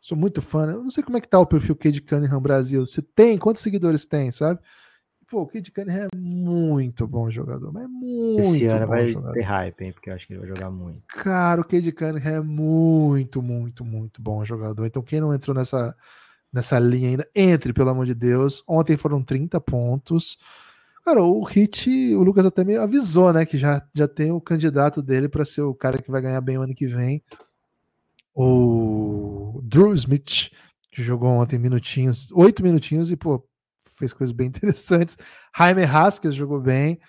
[0.01, 0.73] Sou muito fã, né?
[0.73, 2.85] Eu não sei como é que tá o perfil Cade Cunningham Brasil.
[2.85, 3.37] Você tem?
[3.37, 4.59] Quantos seguidores tem, sabe?
[5.29, 9.33] Pô, o Cade Cunningham é muito bom jogador, mas é muito Esse ano vai jogador.
[9.33, 9.91] ter hype, hein?
[9.91, 11.03] Porque eu acho que ele vai jogar muito.
[11.07, 14.85] Cara, o Cade Cunningham é muito, muito, muito bom jogador.
[14.85, 15.95] Então, quem não entrou nessa,
[16.51, 18.63] nessa linha ainda, entre, pelo amor de Deus.
[18.67, 20.39] Ontem foram 30 pontos.
[21.09, 25.01] Cara, o Hit, o Lucas até me avisou, né, que já, já tem o candidato
[25.01, 27.23] dele para ser o cara que vai ganhar bem o ano que vem.
[28.31, 30.51] O Drew Smith,
[30.91, 33.43] que jogou ontem minutinhos, oito minutinhos e, pô,
[33.97, 35.17] fez coisas bem interessantes.
[35.57, 36.99] Jaime Haskins jogou bem,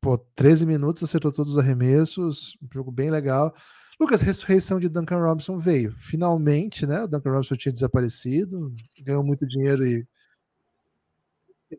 [0.00, 3.54] pô, 13 minutos, acertou todos os arremessos, jogo bem legal.
[4.00, 5.94] Lucas, ressurreição de Duncan Robinson veio.
[5.98, 7.02] Finalmente, né?
[7.02, 10.08] O Duncan Robinson tinha desaparecido, ganhou muito dinheiro e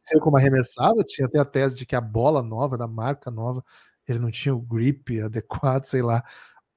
[0.01, 3.63] ser como arremessado, tinha até a tese de que a bola nova, da marca nova,
[4.07, 6.23] ele não tinha o grip adequado, sei lá.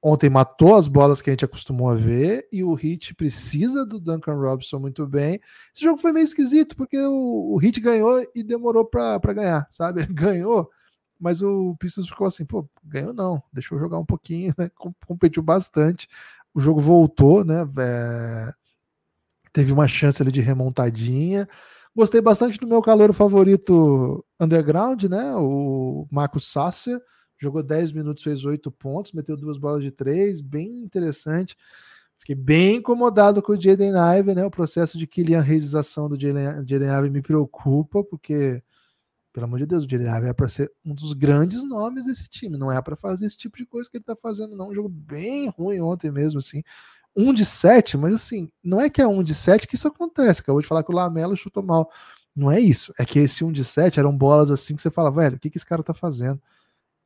[0.01, 3.99] Ontem matou as bolas que a gente acostumou a ver e o Hit precisa do
[3.99, 5.41] Duncan Robinson muito bem.
[5.75, 10.05] Esse jogo foi meio esquisito porque o, o Hit ganhou e demorou para ganhar, sabe?
[10.07, 10.69] Ganhou,
[11.19, 14.71] mas o Pistons ficou assim, pô, ganhou não, deixou jogar um pouquinho, né?
[15.05, 16.07] competiu bastante.
[16.53, 17.67] O jogo voltou, né?
[17.79, 18.53] É...
[19.51, 21.47] Teve uma chance ali de remontadinha.
[21.95, 25.35] Gostei bastante do meu calor favorito underground, né?
[25.35, 27.01] O Marcos Sasser.
[27.41, 31.55] Jogou 10 minutos, fez 8 pontos, meteu duas bolas de 3, bem interessante.
[32.17, 34.45] Fiquei bem incomodado com o Jaden Ive, né?
[34.45, 38.61] O processo de Kylian realização do Jaden Ive me preocupa, porque,
[39.31, 42.27] pelo amor de Deus, o Jaden Ive é para ser um dos grandes nomes desse
[42.27, 44.69] time, não é para fazer esse tipo de coisa que ele tá fazendo, não.
[44.69, 46.61] Um jogo bem ruim ontem mesmo, assim
[47.15, 50.41] um de sete, mas assim, não é que é um de sete que isso acontece.
[50.41, 51.91] Acabou de falar que o Lamelo chutou mal.
[52.35, 52.93] Não é isso.
[52.97, 55.49] É que esse um de sete eram bolas assim que você fala, velho, o que,
[55.49, 56.41] que esse cara tá fazendo?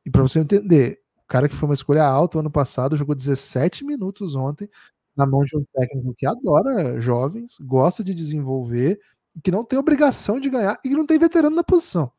[0.04, 3.84] E para você entender, o cara que foi uma escolha alta ano passado jogou 17
[3.84, 4.68] minutos ontem
[5.16, 9.00] na mão de um técnico que adora jovens, gosta de desenvolver,
[9.42, 12.10] que não tem obrigação de ganhar e que não tem veterano na posição.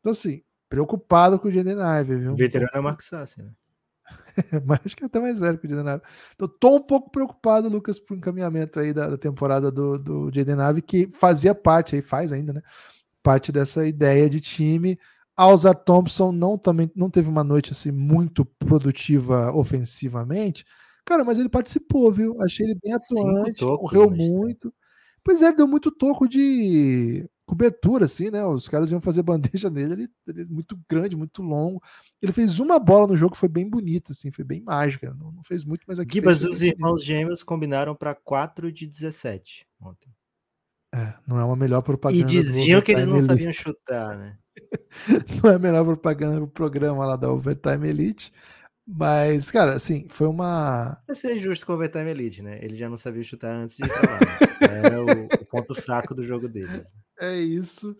[0.00, 2.36] Então, assim, preocupado com o Jaden Ive, viu?
[2.36, 3.50] Veterano é o Marcos Sassi, né?
[4.66, 6.02] mas acho que é até mais velho que o Jaden Ive.
[6.34, 10.56] Então, tô um pouco preocupado, Lucas, pro encaminhamento aí da, da temporada do, do Jaden
[10.86, 12.62] que fazia parte, aí faz ainda, né?
[13.22, 14.98] Parte dessa ideia de time.
[15.36, 20.64] Alza Thompson não, também, não teve uma noite assim muito produtiva ofensivamente,
[21.08, 22.36] Cara, mas ele participou, viu?
[22.42, 24.70] Achei ele bem atuante, correu muito.
[25.24, 28.44] Pois é, deu muito toco de cobertura, assim, né?
[28.44, 31.82] Os caras iam fazer bandeja nele, ele, ele muito grande, muito longo.
[32.20, 35.14] Ele fez uma bola no jogo que foi bem bonita, assim, foi bem mágica.
[35.18, 36.14] Não, não fez muito, mas aqui.
[36.14, 40.12] Gibas, os irmãos gêmeos combinaram para 4 de 17 ontem.
[40.94, 42.20] É, não é uma melhor propaganda.
[42.20, 43.26] E diziam que eles não Elite.
[43.32, 44.38] sabiam chutar, né?
[45.42, 48.32] não é a melhor propaganda do programa lá da Overtime Elite.
[48.90, 50.98] Mas, cara, assim, foi uma.
[51.06, 52.58] Vai ser justo com o Overtime Elite, né?
[52.62, 54.20] Ele já não sabia chutar antes de falar.
[54.20, 54.38] Né?
[54.60, 56.82] É o, o, ponto fraco do jogo dele.
[57.20, 57.96] É isso.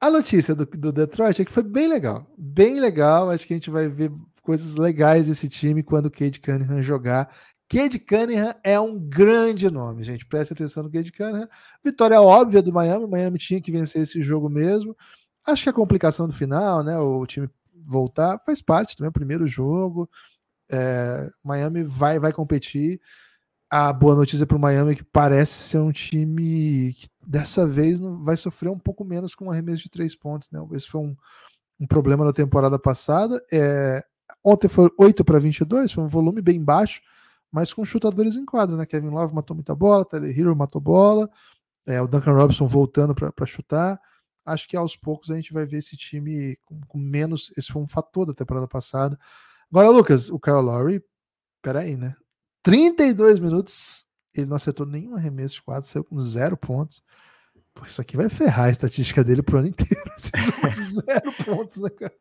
[0.00, 2.26] A notícia do, do Detroit é que foi bem legal.
[2.36, 3.30] Bem legal.
[3.30, 4.10] Acho que a gente vai ver
[4.42, 7.32] coisas legais desse time quando o Cade Cunningham jogar.
[7.68, 10.26] Cade Cunningham é um grande nome, gente.
[10.26, 11.48] Preste atenção no Cade Cunningham.
[11.84, 13.04] Vitória óbvia do Miami.
[13.04, 14.96] O Miami tinha que vencer esse jogo mesmo.
[15.46, 16.98] Acho que a complicação do final, né?
[16.98, 17.48] O time
[17.84, 20.08] voltar, faz parte também, é o primeiro jogo.
[20.70, 23.00] É, Miami vai, vai competir.
[23.70, 28.00] A boa notícia para o Miami é que parece ser um time que dessa vez
[28.00, 30.50] vai sofrer um pouco menos com um arremesso de três pontos.
[30.50, 30.60] Né?
[30.72, 31.16] Esse foi um,
[31.80, 33.42] um problema na temporada passada.
[33.52, 34.04] É,
[34.44, 37.00] ontem foi 8 para 22, foi um volume bem baixo,
[37.50, 38.76] mas com chutadores em quadro.
[38.76, 38.86] Né?
[38.86, 41.30] Kevin Love matou muita bola, Tyler Hero matou bola,
[41.86, 44.00] é, o Duncan Robinson voltando para chutar
[44.44, 47.52] acho que aos poucos a gente vai ver esse time com, com, menos.
[47.56, 49.18] Esse foi um fator da temporada passada.
[49.70, 51.02] Agora, Lucas, o Kyle Lowry,
[51.62, 52.14] peraí, né?
[52.62, 57.04] 32 minutos, ele não acertou nenhum arremesso de quadro, saiu com zero pontos.
[57.74, 60.02] Pô, isso aqui vai ferrar a estatística dele pro ano inteiro.
[60.74, 62.14] zero pontos, né, cara?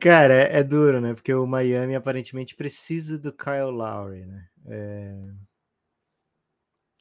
[0.00, 1.14] Cara, é, é, duro, né?
[1.14, 4.46] Porque o Miami aparentemente precisa do Kyle Lowry, né?
[4.66, 5.16] É...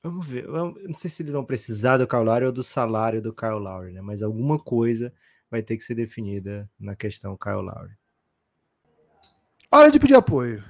[0.02, 0.46] Vamos ver.
[0.46, 3.60] Eu não sei se eles vão precisar do Kyle Lowry ou do salário do Kyle
[3.60, 4.02] Lowry, né?
[4.02, 5.14] Mas alguma coisa
[5.52, 7.94] vai ter que ser definida na questão Kyle Lowry.
[9.70, 10.64] Hora de pedir apoio.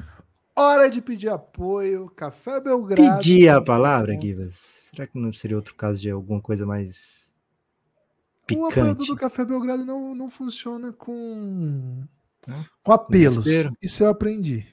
[0.58, 2.10] Hora de pedir apoio.
[2.16, 3.20] Café Belgrado.
[3.20, 4.90] Pedir a palavra, Givas?
[4.90, 7.36] Será que não seria outro caso de alguma coisa mais
[8.48, 8.66] picante?
[8.66, 12.04] O apoiador do Café Belgrado não, não funciona com,
[12.82, 13.46] com apelos.
[13.80, 14.66] Isso eu aprendi.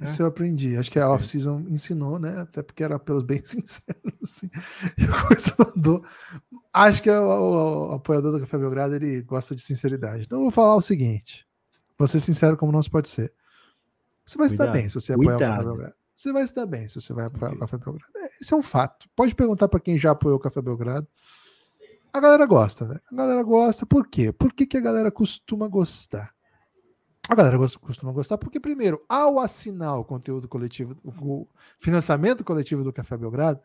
[0.00, 0.04] É.
[0.04, 0.76] Isso eu aprendi.
[0.76, 1.06] Acho que a é.
[1.06, 2.42] off-season ensinou, né?
[2.42, 3.96] Até porque era pelos bem sinceros.
[4.22, 4.48] Assim.
[4.96, 6.04] E coisa andou.
[6.72, 10.22] Acho que o, o, o, apoiador do Café Belgrado ele gosta de sinceridade.
[10.24, 11.44] Então eu vou falar o seguinte:
[11.98, 13.32] vou ser sincero como não se pode ser.
[14.26, 15.52] Você vai se dar bem se você apoiar Cuidado.
[15.52, 15.94] o Café Belgrado.
[16.16, 18.12] Você vai se dar bem se você vai apoiar o Café Belgrado.
[18.40, 19.08] Isso é um fato.
[19.14, 21.06] Pode perguntar para quem já apoiou o Café Belgrado.
[22.12, 23.00] A galera gosta, velho.
[23.12, 23.86] A galera gosta.
[23.86, 24.32] Por quê?
[24.32, 26.34] Por que, que a galera costuma gostar?
[27.28, 31.46] A galera costuma gostar porque, primeiro, ao assinar o conteúdo coletivo, o
[31.78, 33.60] financiamento coletivo do Café Belgrado,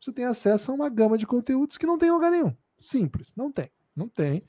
[0.00, 2.54] você tem acesso a uma gama de conteúdos que não tem em lugar nenhum.
[2.78, 3.70] Simples, não tem.
[3.94, 4.44] Não tem.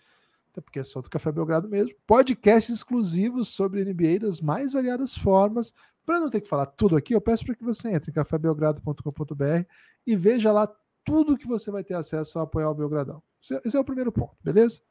[0.57, 1.93] Até porque é só do Café Belgrado mesmo.
[2.07, 5.71] Podcasts exclusivos sobre NBA das mais variadas formas.
[6.03, 9.65] Para não ter que falar tudo aqui, eu peço para que você entre em cafébelgrado.com.br
[10.05, 10.67] e veja lá
[11.05, 13.21] tudo que você vai ter acesso ao apoiar o Belgradão.
[13.39, 14.81] Esse é o primeiro ponto, beleza?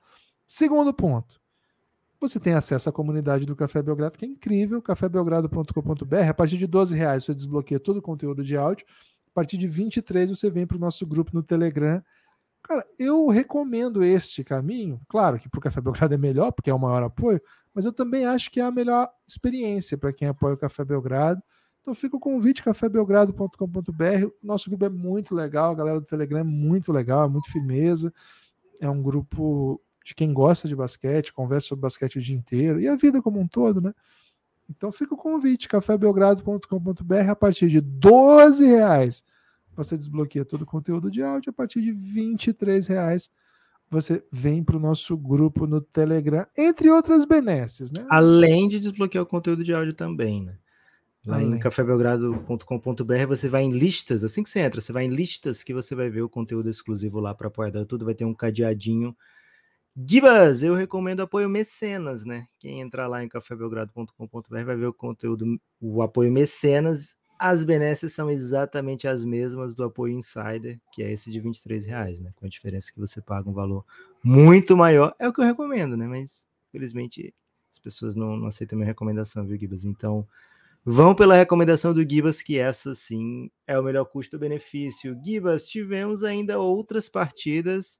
[0.46, 1.40] Segundo ponto
[2.20, 6.31] você tem acesso à comunidade do Café Belgrado, que é incrível, cafébelgrado.com.br.
[6.31, 8.87] A partir de 12 reais você desbloqueia todo o conteúdo de áudio.
[9.26, 12.02] A partir de 23 você vem para o nosso grupo no Telegram.
[12.66, 15.00] Cara, eu recomendo este caminho.
[15.09, 17.40] Claro que para o Café Belgrado é melhor, porque é o maior apoio,
[17.72, 21.40] mas eu também acho que é a melhor experiência para quem apoia o Café Belgrado.
[21.81, 24.31] Então fica o convite, cafébelgrado.com.br.
[24.42, 28.12] Nosso grupo é muito legal, a galera do Telegram é muito legal, é muito firmeza.
[28.81, 32.88] É um grupo de quem gosta de basquete, conversa sobre basquete o dia inteiro e
[32.88, 33.94] a vida como um todo, né?
[34.68, 39.22] Então fica o convite, cafébelgrado.com.br, a partir de 12 reais
[39.77, 43.31] você desbloqueia todo o conteúdo de áudio, a partir de 23 reais
[43.89, 48.05] você vem para o nosso grupo no Telegram, entre outras benesses, né?
[48.11, 50.59] Além de desbloquear o conteúdo de áudio também, né?
[51.25, 51.53] Lá Além.
[51.55, 55.73] em cafébelgrado.com.br você vai em listas, assim que você entra, você vai em listas que
[55.73, 59.15] você vai ver o conteúdo exclusivo lá para apoiador, tudo vai ter um cadeadinho
[59.99, 62.47] Gibas, eu recomendo apoio mecenas, né?
[62.59, 67.17] Quem entrar lá em cafébelgrado.com.br vai ver o conteúdo, o apoio mecenas.
[67.38, 72.20] As benesses são exatamente as mesmas do apoio insider, que é esse de 23 reais,
[72.20, 72.33] né?
[72.37, 73.85] Com a diferença que você paga um valor
[74.25, 75.14] muito maior.
[75.18, 76.07] É o que eu recomendo, né?
[76.07, 77.35] Mas, infelizmente,
[77.70, 79.85] as pessoas não, não aceitam minha recomendação, viu, Gibas?
[79.85, 80.27] Então,
[80.85, 85.18] vão pela recomendação do Gibas, que essa sim é o melhor custo-benefício.
[85.25, 87.99] Gibas, tivemos ainda outras partidas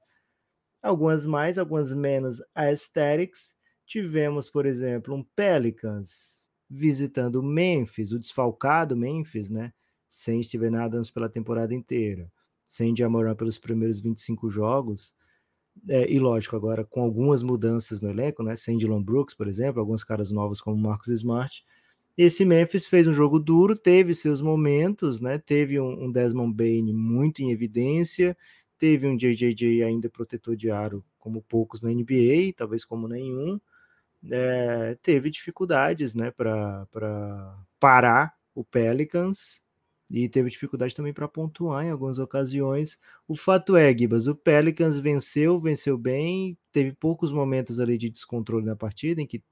[0.81, 3.55] algumas mais, algumas menos aesthetics.
[3.85, 9.73] tivemos, por exemplo, um Pelicans visitando Memphis, o desfalcado Memphis, né?
[10.09, 12.31] Sem Steven Adams pela temporada inteira,
[12.65, 15.15] sem Jamoran pelos primeiros 25 jogos,
[15.87, 18.55] é, e lógico, agora com algumas mudanças no elenco, né?
[18.55, 21.63] Sem Dylan Brooks, por exemplo, alguns caras novos como Marcus Smart.
[22.17, 25.37] Esse Memphis fez um jogo duro, teve seus momentos, né?
[25.37, 28.35] Teve um, um Desmond Bain muito em evidência,
[28.77, 33.59] teve um JJJ ainda protetor de aro, como poucos na NBA, talvez como nenhum.
[34.31, 36.87] É, teve dificuldades, né, para
[37.79, 39.61] parar o Pelicans
[40.09, 42.97] e teve dificuldade também para pontuar em algumas ocasiões.
[43.27, 48.65] O fato é, Gibas, o Pelicans venceu, venceu bem, teve poucos momentos ali de descontrole
[48.65, 49.43] na partida em que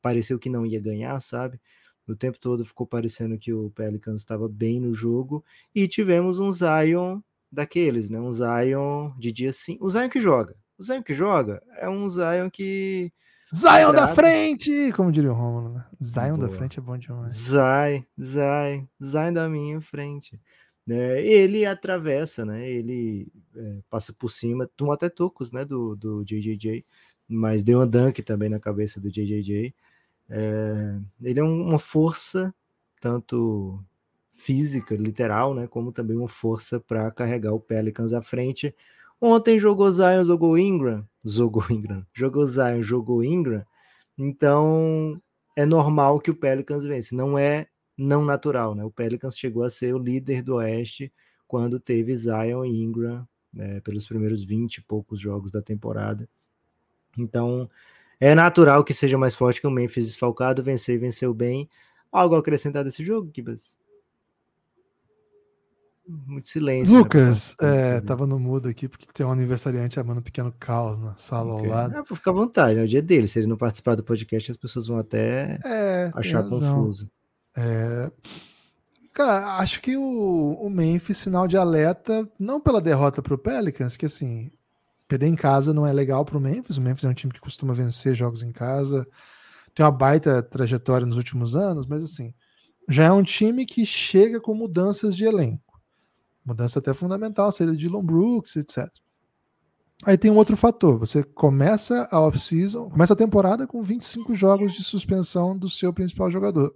[0.00, 1.60] pareceu que não ia ganhar, sabe?
[2.06, 6.50] O tempo todo ficou parecendo que o Pelicans estava bem no jogo e tivemos um
[6.50, 7.20] Zion
[7.52, 8.18] daqueles, né?
[8.18, 10.56] Um Zion de dia sim, o Zion que joga.
[10.78, 13.12] O Zion que joga é um Zion que
[13.54, 14.92] Zion da frente!
[14.92, 15.84] Como diria o Romulo, né?
[16.02, 16.48] Zion Boa.
[16.48, 17.32] da frente é bom demais.
[17.32, 20.38] Zion, Zion, Zion da minha frente.
[20.86, 21.22] Né?
[21.22, 22.68] Ele atravessa, né?
[22.68, 25.64] Ele é, passa por cima, tomou até tocos, né?
[25.64, 26.84] Do, do JJJ,
[27.26, 29.74] mas deu um dunk também na cabeça do JJJ.
[30.28, 32.54] É, ele é uma força,
[33.00, 33.82] tanto
[34.30, 35.66] física, literal, né?
[35.66, 38.74] Como também uma força para carregar o Pelicans à frente
[39.20, 43.64] Ontem jogou Zion, jogou Ingram, jogou Ingram, jogou Zion, jogou Ingram.
[44.16, 45.20] Então
[45.56, 47.14] é normal que o Pelicans vence.
[47.14, 48.84] Não é não natural, né?
[48.84, 51.12] O Pelicans chegou a ser o líder do Oeste
[51.48, 56.28] quando teve Zion e Ingram né, pelos primeiros 20 e poucos jogos da temporada.
[57.18, 57.68] Então
[58.20, 61.68] é natural que seja mais forte que o Memphis desfalcado, venceu e venceu bem.
[62.10, 62.38] Algo a
[62.84, 63.78] desse jogo, Kibas?
[66.26, 66.92] Muito silêncio.
[66.92, 70.52] Né, Lucas, né, é, tava no mudo aqui porque tem um aniversariante amando um pequeno
[70.58, 71.66] caos na sala okay.
[71.66, 71.96] ao lado.
[71.98, 73.28] É, ficar à vontade, é o dia dele.
[73.28, 77.10] Se ele não participar do podcast, as pessoas vão até é, achar confuso.
[77.56, 78.10] É...
[79.12, 83.96] Cara, acho que o, o Memphis, sinal de alerta, não pela derrota para o Pelicans,
[83.96, 84.50] que assim,
[85.08, 86.76] perder em casa não é legal para o Memphis.
[86.76, 89.06] O Memphis é um time que costuma vencer jogos em casa,
[89.74, 92.32] tem uma baita trajetória nos últimos anos, mas assim,
[92.88, 95.67] já é um time que chega com mudanças de elenco.
[96.48, 98.88] Mudança até fundamental, saída de Dylan Brooks, etc.
[100.02, 100.96] Aí tem um outro fator.
[100.98, 106.30] Você começa a off-season, começa a temporada com 25 jogos de suspensão do seu principal
[106.30, 106.74] jogador.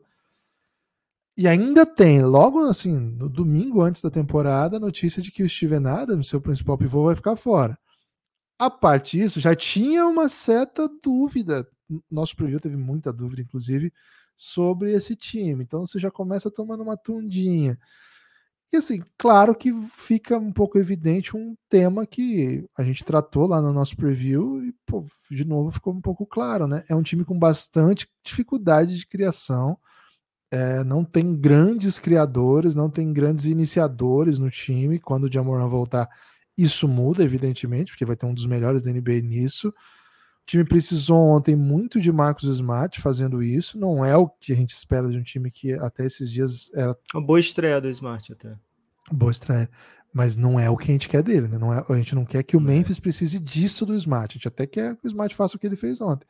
[1.34, 5.48] E ainda tem, logo assim, no domingo antes da temporada, a notícia de que o
[5.48, 7.78] Steven Adams, seu principal pivô, vai ficar fora.
[8.58, 11.66] A parte disso, já tinha uma certa dúvida.
[12.10, 13.90] Nosso preview teve muita dúvida, inclusive,
[14.36, 15.64] sobre esse time.
[15.64, 17.78] Então você já começa tomando uma tundinha.
[18.72, 23.60] E assim, claro que fica um pouco evidente um tema que a gente tratou lá
[23.60, 26.82] no nosso preview e, pô, de novo, ficou um pouco claro, né?
[26.88, 29.76] É um time com bastante dificuldade de criação,
[30.50, 34.98] é, não tem grandes criadores, não tem grandes iniciadores no time.
[34.98, 36.08] Quando o Jamoran voltar,
[36.56, 39.72] isso muda, evidentemente, porque vai ter um dos melhores da NBA nisso.
[40.42, 43.78] O time precisou ontem muito de Marcos Smart fazendo isso.
[43.78, 46.96] Não é o que a gente espera de um time que até esses dias era.
[47.14, 48.54] Uma boa estreia do Smart até.
[49.10, 49.70] Boa estreia.
[50.12, 51.58] Mas não é o que a gente quer dele, né?
[51.58, 52.62] Não é, a gente não quer que o é.
[52.62, 54.32] Memphis precise disso do Smart.
[54.32, 56.26] A gente até quer que o Smart faça o que ele fez ontem.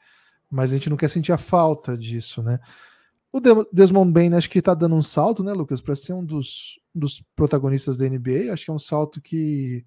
[0.51, 2.61] Mas a gente não quer sentir a falta disso, né?
[3.33, 3.41] O
[3.73, 7.25] Desmond Bain acho que está dando um salto, né, Lucas, para ser um dos, dos
[7.35, 8.53] protagonistas da NBA.
[8.53, 9.83] Acho que é um salto que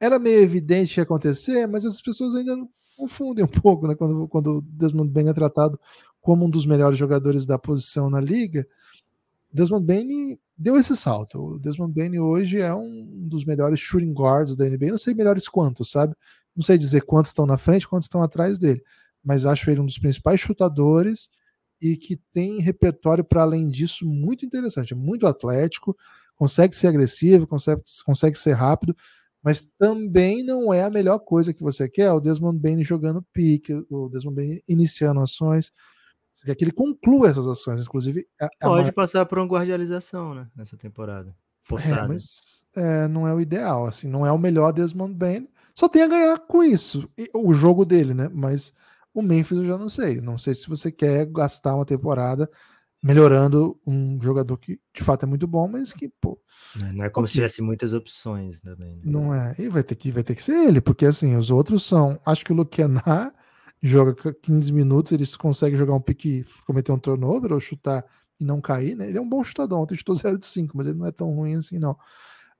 [0.00, 2.56] era meio evidente que ia acontecer, mas as pessoas ainda
[2.98, 3.94] confundem um pouco, né?
[3.94, 5.78] Quando, quando o Desmond Bain é tratado
[6.20, 8.66] como um dos melhores jogadores da posição na liga.
[9.50, 11.54] Desmond Bain deu esse salto.
[11.54, 14.90] O Desmond Bain hoje é um dos melhores shooting guards da NBA.
[14.90, 16.14] Não sei melhores quantos, sabe?
[16.54, 18.82] Não sei dizer quantos estão na frente, quantos estão atrás dele,
[19.24, 21.30] mas acho ele um dos principais chutadores
[21.80, 25.96] e que tem repertório para além disso muito interessante, muito atlético,
[26.34, 28.96] consegue ser agressivo, consegue, consegue ser rápido
[29.42, 33.72] mas também não é a melhor coisa que você quer o Desmond Bain jogando pique,
[33.90, 35.72] o Desmond Bain iniciando ações.
[36.34, 38.26] Você quer que ele conclua essas ações, inclusive.
[38.40, 41.34] É, é Pode passar por uma guardialização, né, nessa temporada.
[41.62, 42.04] Forçada.
[42.04, 45.48] É, mas é, não é o ideal, assim, não é o melhor Desmond Bain.
[45.74, 48.28] Só tem a ganhar com isso, o jogo dele, né?
[48.32, 48.72] Mas
[49.14, 50.20] o Memphis eu já não sei.
[50.20, 52.50] Não sei se você quer gastar uma temporada
[53.02, 56.38] melhorando um jogador que de fato é muito bom, mas que, pô.
[56.82, 57.32] É, não é como okay.
[57.32, 58.96] se tivesse muitas opções também.
[58.96, 59.02] Né?
[59.04, 59.54] Não é.
[59.58, 62.20] E vai ter que, vai ter que ser ele, porque assim, os outros são.
[62.26, 63.32] Acho que o Luquenar
[63.82, 68.04] joga 15 minutos, ele consegue jogar um pique, cometer um turnover ou chutar
[68.40, 69.08] e não cair, né?
[69.08, 71.30] Ele é um bom chutador, ontem chutou 0 de 5, mas ele não é tão
[71.30, 71.96] ruim assim, não.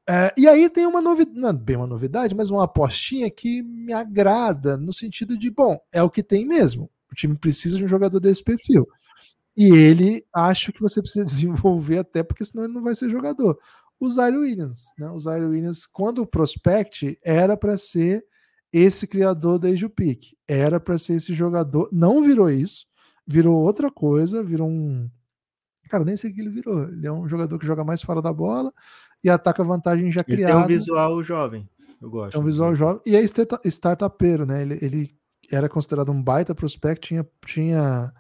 [0.09, 3.62] É, e aí tem uma novidade, não é bem uma novidade, mas uma apostinha que
[3.62, 6.91] me agrada, no sentido de, bom, é o que tem mesmo.
[7.12, 8.89] O time precisa de um jogador desse perfil.
[9.59, 13.59] E ele acho que você precisa desenvolver até porque senão ele não vai ser jogador.
[13.98, 15.11] O Zaire Williams, né?
[15.11, 18.24] O Zaire Williams, quando o prospect era para ser
[18.72, 22.86] esse criador desde o pique, era para ser esse jogador, não virou isso,
[23.26, 25.11] virou outra coisa, virou um
[25.88, 26.84] Cara, nem sei o que ele virou.
[26.84, 28.72] Ele é um jogador que joga mais fora da bola
[29.24, 30.42] e ataca vantagem já criada.
[30.42, 31.68] Ele tem um visual jovem.
[32.00, 32.36] Eu gosto.
[32.36, 33.00] É um visual jovem.
[33.06, 33.22] E é
[33.64, 34.62] startupeiro, né?
[34.62, 35.18] Ele, ele
[35.50, 38.12] era considerado um baita prospect, tinha, tinha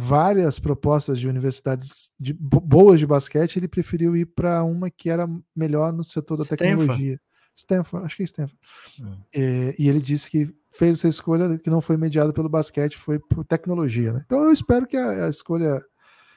[0.00, 5.28] várias propostas de universidades de, boas de basquete, ele preferiu ir para uma que era
[5.56, 6.78] melhor no setor da Stanford.
[6.78, 7.20] tecnologia.
[7.52, 8.58] Stanford, acho que é Stanford.
[9.00, 9.16] Hum.
[9.34, 13.18] É, e ele disse que fez essa escolha que não foi mediada pelo basquete, foi
[13.18, 14.12] por tecnologia.
[14.12, 14.22] Né?
[14.24, 15.80] Então eu espero que a, a escolha.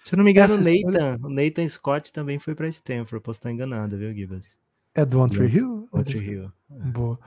[0.03, 1.19] Se eu não me engano, o Nathan, escolha...
[1.21, 4.57] o Nathan Scott também foi para Stanford, posso estar enganado, viu, Gibbs?
[4.95, 5.87] É do One Tree Hill?
[5.91, 6.51] One Tree Hill.
[6.71, 6.87] É.
[6.87, 7.19] Boa.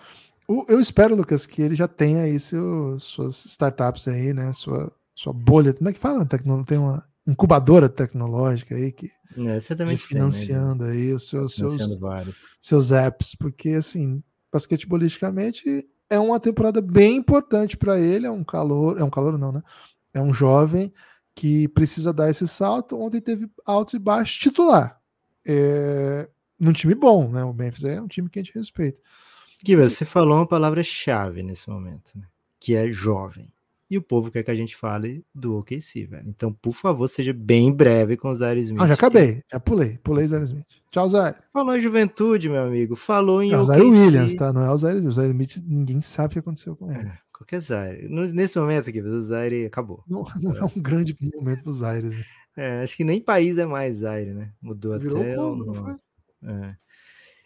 [0.68, 4.52] Eu espero, Lucas, que ele já tenha aí seu, suas startups aí, né?
[4.52, 4.92] Sua,
[5.24, 6.26] sua bolha, como é que fala?
[6.66, 11.00] Tem uma incubadora tecnológica aí que é, certamente financiando tem, né?
[11.00, 11.76] aí os seus, seus,
[12.60, 14.22] seus apps, porque assim,
[14.52, 19.50] basquetebolisticamente é uma temporada bem importante para ele, é um calor, é um calor não,
[19.50, 19.62] né?
[20.12, 20.92] É um jovem
[21.34, 23.00] que precisa dar esse salto.
[23.00, 25.00] Ontem teve altos e baixos titular.
[25.44, 26.28] É,
[26.60, 27.42] num time bom, né?
[27.42, 29.00] O Memphis é um time que a gente respeita.
[29.66, 32.26] Giba, você falou uma palavra-chave nesse momento, né?
[32.60, 33.52] que é jovem.
[33.94, 36.28] E o povo quer que a gente fale do OKC, velho.
[36.28, 38.80] Então, por favor, seja bem breve com o Zaire Smith.
[38.82, 39.40] Ah, já acabei.
[39.48, 39.98] Já pulei.
[40.02, 40.66] Pulei Zaire Smith.
[40.90, 41.36] Tchau, Zaire.
[41.52, 42.96] Falou em juventude, meu amigo.
[42.96, 44.52] Falou em é o Zaire Williams, tá?
[44.52, 45.62] Não é o Zaire, o Zaire Smith.
[45.64, 47.06] Ninguém sabe o que aconteceu com ele.
[47.06, 48.08] É, qualquer Zaire.
[48.08, 50.02] Nesse momento aqui, o Zaire acabou.
[50.08, 52.08] Não, não é um grande momento pro Zaire.
[52.08, 52.24] Né?
[52.56, 54.50] É, acho que nem país é mais Zaire, né?
[54.60, 55.36] Mudou Virou até.
[55.36, 55.94] Congo, não foi?
[56.42, 56.74] É.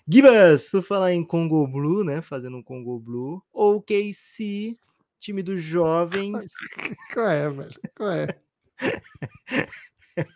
[0.09, 2.22] Gibas, por falar em Congo Blue, né?
[2.22, 3.42] Fazendo um Congo Blue.
[3.53, 4.78] OKC
[5.18, 6.52] time dos jovens.
[7.12, 7.80] Qual é, velho?
[7.94, 8.40] Qual é?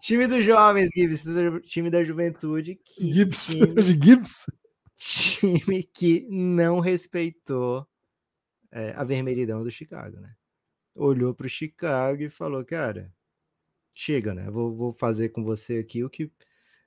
[0.00, 1.24] time dos jovens, Gibbs,
[1.64, 2.76] time da juventude.
[2.76, 4.46] Que Gibbs, time, de Gibbs?
[4.96, 7.86] Time que não respeitou
[8.70, 10.34] é, a vermelhidão do Chicago, né?
[10.94, 13.12] Olhou para o Chicago e falou, cara,
[13.94, 14.50] chega, né?
[14.50, 16.30] Vou, vou fazer com você aqui o que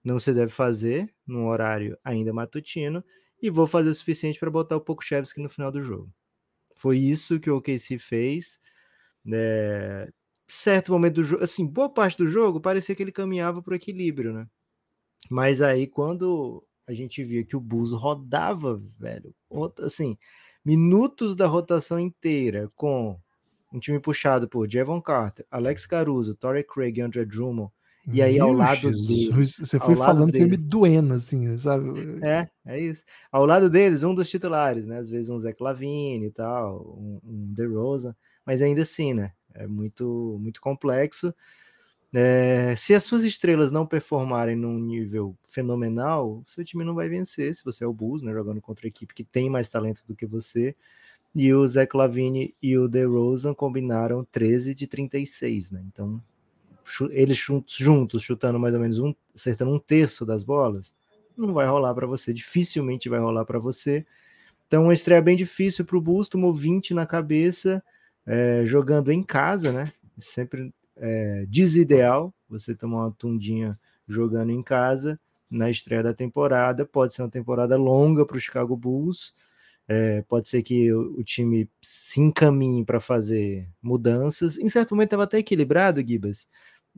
[0.04, 3.04] não se deve fazer num horário ainda matutino
[3.42, 6.12] e vou fazer o suficiente para botar o Pokushevski no final do jogo.
[6.76, 8.60] Foi isso que o OKC fez.
[9.24, 10.10] Né?
[10.48, 13.76] Certo momento do jogo, assim, boa parte do jogo parecia que ele caminhava para o
[13.76, 14.48] equilíbrio, né?
[15.30, 19.34] Mas aí quando a gente via que o Bulls rodava, velho,
[19.80, 20.18] assim,
[20.64, 23.20] minutos da rotação inteira com
[23.74, 27.72] um time puxado por Javon Carter, Alex Caruso, Torrey Craig e André Drummond,
[28.12, 29.58] e aí, ao lado deles.
[29.58, 31.90] Você foi falando deles, me doendo, assim, sabe?
[32.24, 33.04] É, é isso.
[33.32, 35.00] Ao lado deles, um dos titulares, né?
[35.00, 39.32] Às vezes um Zé Clavini e tal, um, um DeRozan, mas ainda assim, né?
[39.54, 41.34] É muito, muito complexo.
[42.14, 47.56] É, se as suas estrelas não performarem num nível fenomenal, seu time não vai vencer.
[47.56, 48.32] Se você é o Bulls, né?
[48.32, 50.76] Jogando contra a equipe que tem mais talento do que você.
[51.34, 55.84] E o Zé Clavini e o DeRozan combinaram 13 de 36, né?
[55.88, 56.22] Então
[57.12, 60.94] eles juntos, chutando mais ou menos um, acertando um terço das bolas,
[61.38, 64.06] não vai rolar para você, dificilmente vai rolar para você.
[64.68, 67.84] Então, uma estreia bem difícil para o Bulls, tomou 20 na cabeça,
[68.26, 69.92] é, jogando em casa, né?
[70.18, 73.78] Sempre é, desideal você tomar uma tundinha
[74.08, 75.20] jogando em casa
[75.50, 76.86] na estreia da temporada.
[76.86, 79.36] Pode ser uma temporada longa para o Chicago Bulls.
[79.88, 84.58] É, pode ser que o, o time se encaminhe para fazer mudanças.
[84.58, 86.48] Em certo momento estava até equilibrado, Gibas,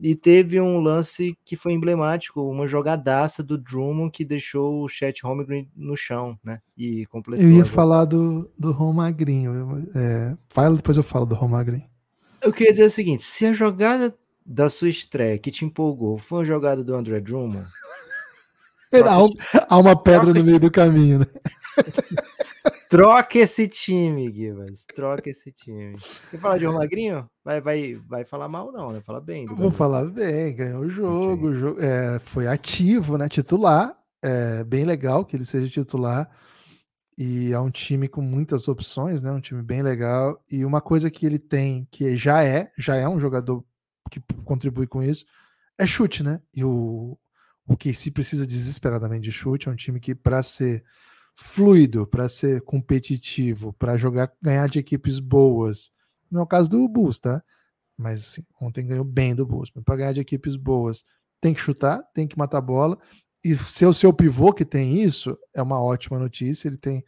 [0.00, 5.20] e teve um lance que foi emblemático, uma jogadaça do Drummond que deixou o Chet
[5.24, 6.60] Holmgren no chão, né?
[6.76, 7.44] E completou.
[7.44, 9.84] Eu ia falar do, do Romagrinho.
[9.94, 11.86] É, fala, depois eu falo do Romagrinho.
[12.40, 16.38] Eu queria dizer o seguinte: se a jogada da sua estreia que te empolgou foi
[16.38, 17.66] uma jogada do André Drummond.
[18.94, 21.26] há, há uma pedra no meio do caminho, né?
[22.88, 24.84] Troca esse time, Givas.
[24.94, 25.96] Troca esse time.
[26.30, 27.28] Quer falar de Romagrinho?
[27.44, 29.00] Vai, vai, vai falar mal, não, né?
[29.02, 29.46] Fala bem.
[29.46, 31.60] Vou falar bem, ganhou o jogo, okay.
[31.60, 33.28] jogo é, foi ativo, né?
[33.28, 33.94] Titular.
[34.22, 36.30] É bem legal que ele seja titular.
[37.16, 39.30] E é um time com muitas opções, né?
[39.30, 40.42] Um time bem legal.
[40.50, 43.64] E uma coisa que ele tem, que já é, já é um jogador
[44.10, 45.26] que contribui com isso,
[45.76, 46.40] é chute, né?
[46.54, 47.18] E o,
[47.66, 49.68] o KC precisa desesperadamente de chute.
[49.68, 50.84] É um time que, para ser
[51.40, 55.92] fluido, para ser competitivo, para jogar, ganhar de equipes boas.
[56.28, 57.40] Não é o caso do Bulls, tá?
[57.96, 59.70] Mas assim, ontem ganhou bem do Bulls.
[59.84, 61.04] Para ganhar de equipes boas,
[61.40, 62.98] tem que chutar, tem que matar a bola.
[63.44, 66.66] E ser o seu pivô que tem isso é uma ótima notícia.
[66.66, 67.04] Ele tem,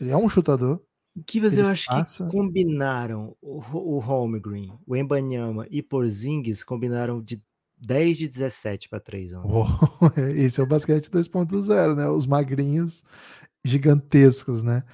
[0.00, 0.80] ele é um chutador.
[1.26, 7.42] Que você acha que combinaram o, o Holmgren, o Embanyama e Porzingis combinaram de
[7.78, 9.48] 10 de 17 para 3 ontem.
[9.52, 12.08] Oh, esse é o basquete 2.0, né?
[12.08, 13.04] Os magrinhos
[13.64, 14.84] gigantescos, né?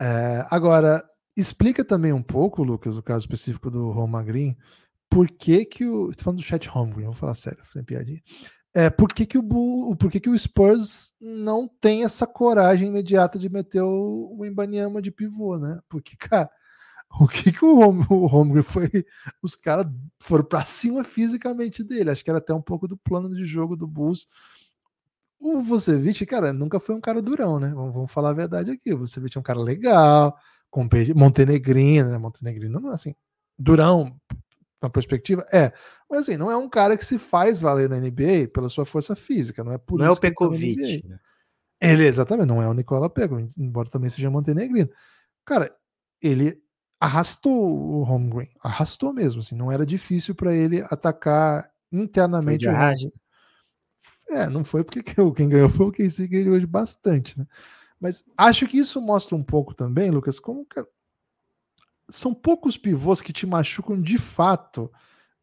[0.00, 1.04] É, agora,
[1.36, 4.56] explica também um pouco, Lucas, o caso específico do Ron Magrin,
[5.08, 6.12] por que que o...
[6.12, 8.22] Tô falando do chat Holmgren, vou falar sério, sem piadinha.
[8.74, 13.38] É, por que que o, por que que o Spurs não tem essa coragem imediata
[13.38, 15.80] de meter o, o de pivô, né?
[15.88, 16.50] Porque, cara,
[17.18, 18.90] o que que o, Home, foi.
[19.42, 19.86] Os caras
[20.20, 22.10] foram para cima fisicamente dele.
[22.10, 24.28] Acho que era até um pouco do plano de jogo do Bulls.
[25.38, 27.72] O Vucevic, cara, nunca foi um cara durão, né?
[27.74, 28.92] Vamos, vamos falar a verdade aqui.
[28.92, 30.36] O Vucevic é um cara legal,
[30.70, 32.18] com Montenegrino, né?
[32.18, 33.14] Montenegrino não é assim,
[33.58, 34.18] durão
[34.82, 35.72] na perspectiva, é.
[36.08, 39.16] Mas assim, não é um cara que se faz valer na NBA pela sua força
[39.16, 41.18] física, não é por não isso é o tá Pekovic, né?
[41.80, 44.88] Ele, exatamente, não é o Nicola Pekovic, embora também seja Montenegrino.
[45.44, 45.74] Cara,
[46.22, 46.60] ele
[46.98, 52.70] arrastou o home green, arrastou mesmo, assim, não era difícil para ele atacar internamente o
[52.70, 53.12] home
[54.28, 57.46] É, não foi porque quem ganhou foi o que ganhou de bastante, né?
[58.00, 60.66] Mas acho que isso mostra um pouco também, Lucas, como
[62.10, 64.90] são poucos pivôs que te machucam de fato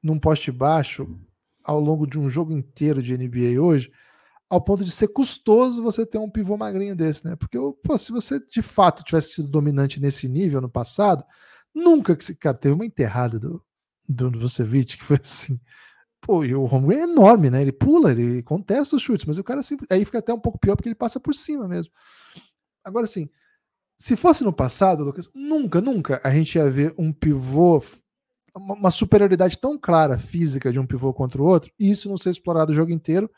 [0.02, 1.20] num poste baixo
[1.64, 3.92] ao longo de um jogo inteiro de NBA hoje,
[4.50, 7.36] ao ponto de ser custoso você ter um pivô magrinho desse, né?
[7.36, 11.24] Porque pô, se você de fato tivesse sido dominante nesse nível no passado,
[11.74, 13.64] nunca que esse cara teve uma enterrada do,
[14.08, 15.60] do Vucevic que foi assim.
[16.24, 17.62] Pô, e o home é enorme, né?
[17.62, 19.86] Ele pula, ele contesta os chutes, mas o cara sempre.
[19.90, 21.92] Aí fica até um pouco pior porque ele passa por cima mesmo.
[22.82, 23.30] Agora, assim,
[23.98, 27.84] se fosse no passado, Lucas, nunca, nunca a gente ia ver um pivô,
[28.56, 32.30] uma superioridade tão clara física de um pivô contra o outro, e isso não ser
[32.30, 33.30] explorado o jogo inteiro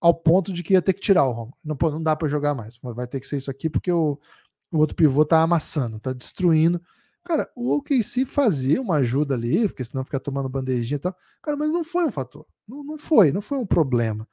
[0.00, 1.56] ao ponto de que ia ter que tirar o Romo.
[1.62, 2.76] Não, pô, não dá para jogar mais.
[2.82, 4.18] Vai ter que ser isso aqui porque o,
[4.72, 6.82] o outro pivô tá amassando, tá destruindo.
[7.24, 11.16] Cara, o OKC fazia uma ajuda ali, porque senão fica tomando bandejinha e tal.
[11.40, 12.46] Cara, mas não foi um fator.
[12.66, 14.26] Não, não foi, não foi um problema.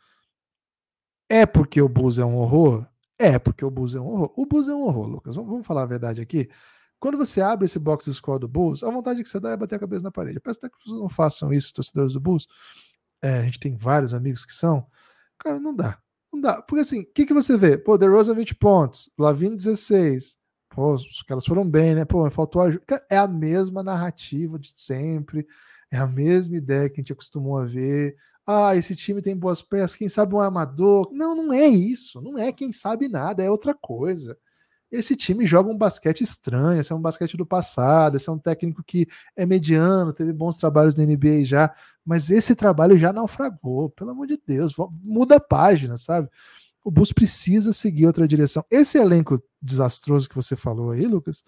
[1.29, 2.87] É porque o Bulls é um horror?
[3.19, 4.33] É porque o Bulls é um horror.
[4.35, 5.35] O Bulls é um horror, Lucas.
[5.35, 6.49] Vamos, vamos falar a verdade aqui.
[6.99, 9.75] Quando você abre esse box score do Bulls, a vontade que você dá é bater
[9.75, 10.37] a cabeça na parede.
[10.37, 12.47] Eu peço até que vocês não façam isso, torcedores do Bulls.
[13.21, 14.85] É, a gente tem vários amigos que são.
[15.37, 15.99] Cara, não dá.
[16.31, 16.61] Não dá.
[16.61, 17.77] Porque assim, o que, que você vê?
[17.77, 20.38] Pô, DeRozan 20 pontos, Lavine 16.
[20.79, 22.05] Pô, os caras foram bem, né?
[22.05, 22.85] Pô, faltou ajuda.
[23.11, 25.45] É a mesma narrativa de sempre.
[25.91, 28.15] É a mesma ideia que a gente acostumou a ver.
[28.47, 31.09] Ah, esse time tem boas peças, quem sabe um amador.
[31.11, 32.21] Não, não é isso.
[32.21, 34.37] Não é quem sabe nada, é outra coisa
[34.91, 38.39] esse time joga um basquete estranho, esse é um basquete do passado, esse é um
[38.39, 41.73] técnico que é mediano, teve bons trabalhos na NBA já,
[42.03, 44.73] mas esse trabalho já naufragou, pelo amor de Deus,
[45.03, 46.27] muda a página, sabe?
[46.83, 48.63] O Bulls precisa seguir outra direção.
[48.71, 51.43] Esse elenco desastroso que você falou aí, Lucas,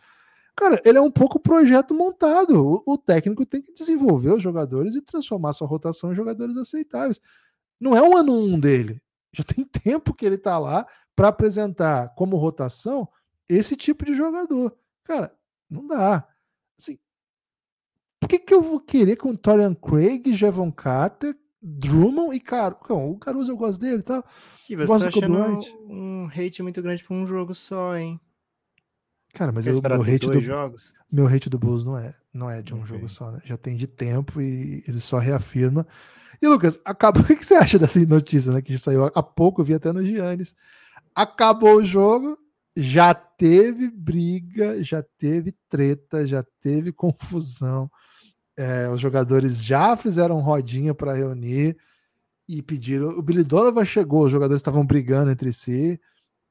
[0.56, 2.84] cara, ele é um pouco projeto montado.
[2.86, 7.20] O, o técnico tem que desenvolver os jogadores e transformar sua rotação em jogadores aceitáveis.
[7.80, 9.02] Não é o ano um dele.
[9.34, 13.08] Já tem tempo que ele tá lá para apresentar como rotação
[13.48, 14.78] esse tipo de jogador.
[15.04, 15.36] Cara,
[15.70, 16.28] não dá.
[16.80, 16.98] Assim,
[18.20, 22.94] por que, que eu vou querer com Torian Craig, Jevon Carter, Drummond e Caruso?
[22.94, 24.24] o Caruso eu gosto dele, tá?
[24.66, 28.20] Que você gosto tá achando um hate muito grande por um jogo só, hein?
[29.34, 30.94] Cara, mas eu, meu hate do jogos?
[31.12, 32.90] meu hate do Bulls não é, não é de um okay.
[32.90, 33.42] jogo só, né?
[33.46, 35.88] Já tem de tempo e ele só reafirma.
[36.42, 37.24] E Lucas, acabou.
[37.24, 38.62] O que você acha dessa notícia, né?
[38.62, 40.56] Que saiu há pouco, eu vi até no Giannis.
[41.16, 42.38] Acabou o jogo,
[42.76, 47.90] já teve briga, já teve treta, já teve confusão.
[48.58, 51.78] É, os jogadores já fizeram rodinha para reunir
[52.48, 53.10] e pediram.
[53.10, 56.00] O Billy Donovan chegou, os jogadores estavam brigando entre si.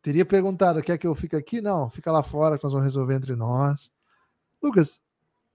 [0.02, 1.60] Teria perguntado: quer que eu fique aqui?
[1.60, 3.90] Não, fica lá fora que nós vamos resolver entre nós.
[4.62, 5.00] Lucas,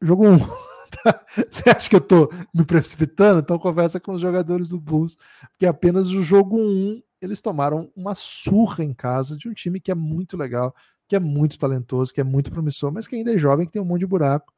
[0.02, 0.34] jogo 1.
[0.34, 0.38] Um.
[1.50, 3.40] Você acha que eu tô me precipitando?
[3.40, 5.18] Então conversa com os jogadores do Bulls,
[5.52, 9.80] porque apenas o jogo 1 um eles tomaram uma surra em casa de um time
[9.80, 10.76] que é muito legal,
[11.08, 13.82] que é muito talentoso, que é muito promissor, mas que ainda é jovem, que tem
[13.82, 14.54] um monte de buraco.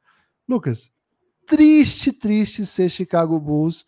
[0.46, 0.90] Lucas,
[1.48, 3.86] triste, triste ser Chicago Bulls.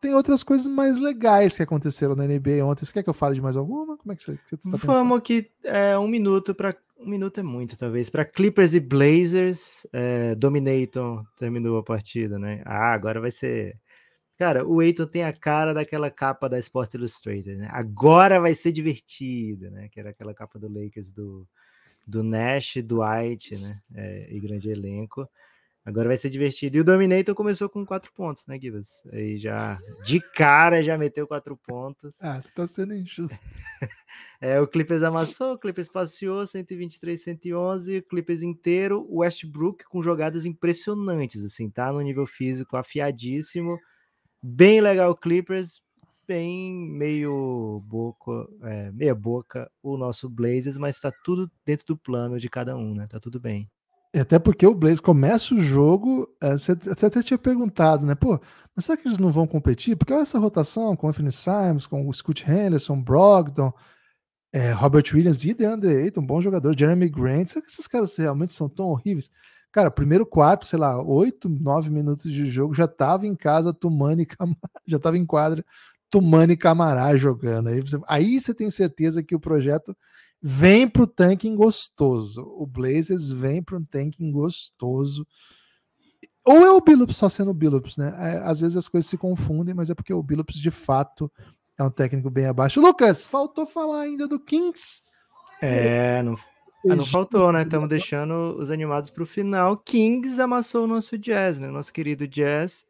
[0.00, 2.84] Tem outras coisas mais legais que aconteceram na NBA ontem.
[2.84, 3.96] Você quer que eu fale de mais alguma?
[3.96, 7.42] Como é que você, você tá Vamos que é, um minuto para um minuto é
[7.44, 8.10] muito, talvez.
[8.10, 12.60] Para Clippers e Blazers, é, Dominator terminou a partida, né?
[12.64, 13.78] Ah, agora vai ser
[14.38, 17.68] Cara, o Eiton tem a cara daquela capa da Sports Illustrated, né?
[17.72, 19.88] Agora vai ser divertido, né?
[19.88, 21.44] Que era aquela capa do Lakers do,
[22.06, 23.80] do Nash, White, né?
[23.92, 25.28] É, e grande elenco.
[25.88, 26.76] Agora vai ser divertido.
[26.76, 29.02] E o Dominator começou com quatro pontos, né, Gibas?
[29.10, 32.22] Aí já, de cara, já meteu quatro pontos.
[32.22, 33.42] Ah, você tá sendo injusto.
[34.38, 40.02] é, o Clippers amassou, o Clippers passeou, 123, 111, o Clippers inteiro, o Westbrook com
[40.02, 43.78] jogadas impressionantes, assim, tá no nível físico afiadíssimo.
[44.42, 45.80] Bem legal o Clippers,
[46.26, 52.38] bem meio boca, é, meia boca o nosso Blazers, mas tá tudo dentro do plano
[52.38, 53.06] de cada um, né?
[53.06, 53.70] Tá tudo bem.
[54.16, 58.14] Até porque o Blaze começa o jogo, é, você, até tinha perguntado, né?
[58.14, 58.40] Pô,
[58.74, 59.96] mas será que eles não vão competir?
[59.96, 63.72] Porque olha essa rotação com o Anthony Simons, com o Scott Henderson, Brogdon,
[64.52, 67.48] é, Robert Williams e DeAndre Ayton, bom jogador, Jeremy Grant.
[67.48, 69.30] Será que esses caras realmente são tão horríveis?
[69.70, 74.26] Cara, primeiro quarto, sei lá, oito, nove minutos de jogo, já tava em casa Tumani
[74.86, 75.64] já tava em quadra
[76.10, 77.68] Tumani Camará jogando.
[77.68, 79.94] Aí você, aí você tem certeza que o projeto
[80.40, 82.42] vem para o tanking gostoso.
[82.56, 85.26] O Blazers vem para um tanking gostoso.
[86.44, 88.14] Ou é o Billups só sendo o Billups, né?
[88.16, 91.30] É, às vezes as coisas se confundem, mas é porque o Billups de fato
[91.76, 92.80] é um técnico bem abaixo.
[92.80, 95.02] Lucas, faltou falar ainda do Kings.
[95.60, 96.34] É, não,
[96.88, 97.62] ah, não faltou, né?
[97.62, 99.76] Estamos deixando os animados para o final.
[99.76, 101.68] Kings amassou o nosso Jazz, né?
[101.68, 102.86] Nosso querido Jazz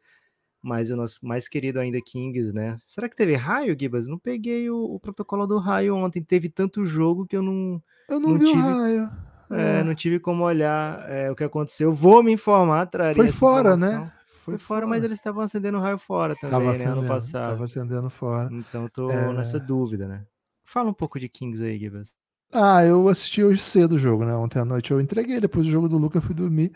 [0.61, 2.77] mas o nosso mais querido ainda Kings, né?
[2.85, 4.07] Será que teve raio, Gibas?
[4.07, 6.21] Não peguei o, o, protocolo do raio ontem.
[6.21, 7.81] Teve tanto jogo que eu não.
[8.09, 9.09] Eu não, não vi tive, o raio.
[9.51, 9.83] É, é.
[9.83, 11.91] Não tive como olhar é, o que aconteceu.
[11.91, 13.15] Vou me informar, traria.
[13.15, 14.11] Foi fora, né?
[14.27, 16.71] Foi, Foi fora, fora, mas eles estavam acendendo raio fora também, tava né?
[16.71, 17.49] Acendendo, ano passado.
[17.51, 18.49] Tava acendendo fora.
[18.51, 19.33] Então eu tô é...
[19.33, 20.25] nessa dúvida, né?
[20.63, 22.13] Fala um pouco de Kings aí, Gibas.
[22.51, 24.33] Ah, eu assisti hoje cedo o jogo, né?
[24.35, 26.71] Ontem à noite eu entreguei, depois do jogo do Luca eu fui dormir.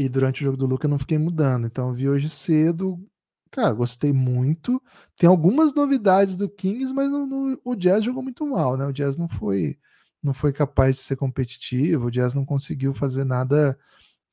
[0.00, 1.66] E durante o jogo do Luca eu não fiquei mudando.
[1.66, 2.98] Então vi hoje cedo,
[3.50, 4.80] Cara, gostei muito.
[5.16, 7.10] Tem algumas novidades do Kings, mas
[7.64, 8.86] o Jazz jogou muito mal, né?
[8.86, 9.76] O Jazz não foi,
[10.22, 13.76] não foi capaz de ser competitivo, o Jazz não conseguiu fazer nada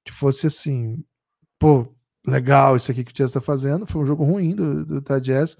[0.05, 1.03] que fosse assim,
[1.59, 1.87] pô,
[2.25, 3.87] legal isso aqui que o Jazz está fazendo.
[3.87, 5.57] Foi um jogo ruim do, do da Jazz.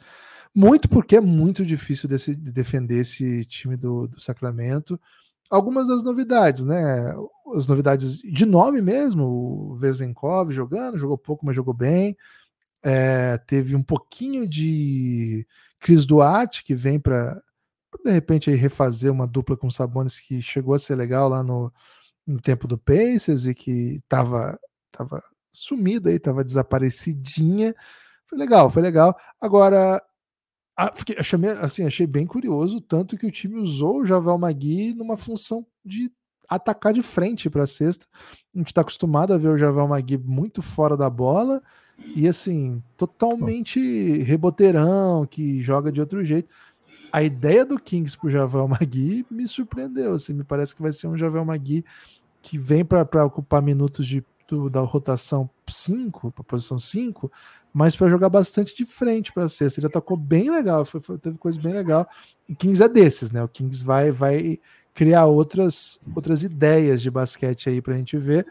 [0.55, 4.99] Muito porque é muito difícil desse, de defender esse time do, do Sacramento.
[5.49, 7.13] Algumas das novidades, né?
[7.55, 12.17] As novidades de nome mesmo, o Vezenkov jogando, jogou pouco, mas jogou bem.
[12.83, 15.47] É, teve um pouquinho de
[15.79, 17.41] Cris Duarte, que vem para
[18.03, 21.73] de repente aí refazer uma dupla com Sabonis que chegou a ser legal lá no,
[22.25, 24.59] no tempo do Pacers e que estava
[24.91, 25.23] tava
[25.53, 27.75] sumida aí, estava desaparecidinha.
[28.25, 29.17] Foi legal, foi legal.
[29.39, 30.01] Agora,
[30.78, 34.93] a, fiquei, achei, assim, achei bem curioso tanto que o time usou o Javal Magui
[34.93, 36.11] numa função de
[36.47, 38.05] atacar de frente para a cesta.
[38.53, 41.63] A gente está acostumado a ver o Javal Magui muito fora da bola
[42.15, 43.80] e assim, totalmente
[44.19, 46.47] reboteirão, que joga de outro jeito.
[47.11, 50.13] A ideia do Kings pro Javel Magui me surpreendeu.
[50.13, 51.84] Assim, me parece que vai ser um Javel Magui
[52.41, 57.32] que vem para ocupar minutos de, do, da rotação 5, para posição 5,
[57.74, 59.80] mas para jogar bastante de frente para a sexta.
[59.80, 62.07] Ele atacou bem legal, foi, foi, teve coisa bem legal.
[62.49, 63.43] O Kings é desses, né?
[63.43, 64.59] O Kings vai, vai
[64.93, 68.45] criar outras, outras ideias de basquete aí para a gente ver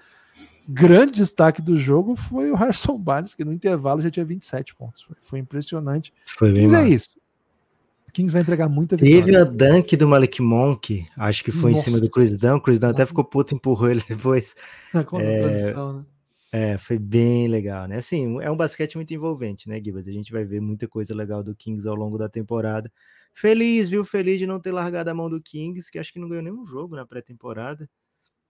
[0.68, 5.02] grande destaque do jogo foi o Harrison Barnes, que no intervalo já tinha 27 pontos.
[5.02, 6.12] Foi, foi impressionante.
[6.36, 7.10] Foi bem Mas é isso.
[8.16, 9.22] Kings vai entregar muita vitória.
[9.22, 11.82] Teve a dunk do Malik Monk, acho que foi Nossa.
[11.82, 12.56] em cima do Chris Dunn.
[12.56, 14.56] O Chris Dunn até ficou puto, empurrou ele depois.
[14.94, 16.04] Na é, né?
[16.58, 17.96] É, foi bem legal, né?
[17.96, 20.08] Assim, é um basquete muito envolvente, né, Gibas?
[20.08, 22.90] A gente vai ver muita coisa legal do Kings ao longo da temporada.
[23.34, 24.02] Feliz, viu?
[24.04, 26.64] Feliz de não ter largado a mão do Kings, que acho que não ganhou nenhum
[26.64, 27.88] jogo na pré-temporada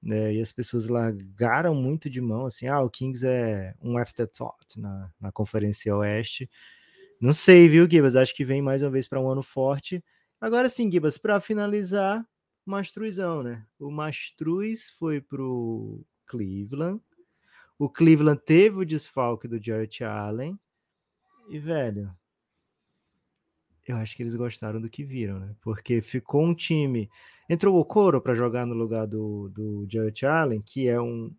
[0.02, 0.34] né?
[0.34, 5.10] E as pessoas largaram muito de mão, assim, ah, o Kings é um afterthought na,
[5.20, 6.48] na Conferência Oeste.
[7.20, 8.16] Não sei, viu, Gibas?
[8.16, 10.04] Acho que vem mais uma vez para um ano forte.
[10.40, 12.26] Agora sim, Gibas, para finalizar,
[12.64, 13.64] Mastruzão, né?
[13.78, 17.00] O Mastruz foi pro Cleveland.
[17.78, 20.58] O Cleveland teve o desfalque do Jarrett Allen.
[21.48, 22.10] E, velho,
[23.86, 25.54] eu acho que eles gostaram do que viram, né?
[25.60, 27.08] Porque ficou um time.
[27.48, 31.32] Entrou o Okoro para jogar no lugar do, do Jarrett Allen, que é um.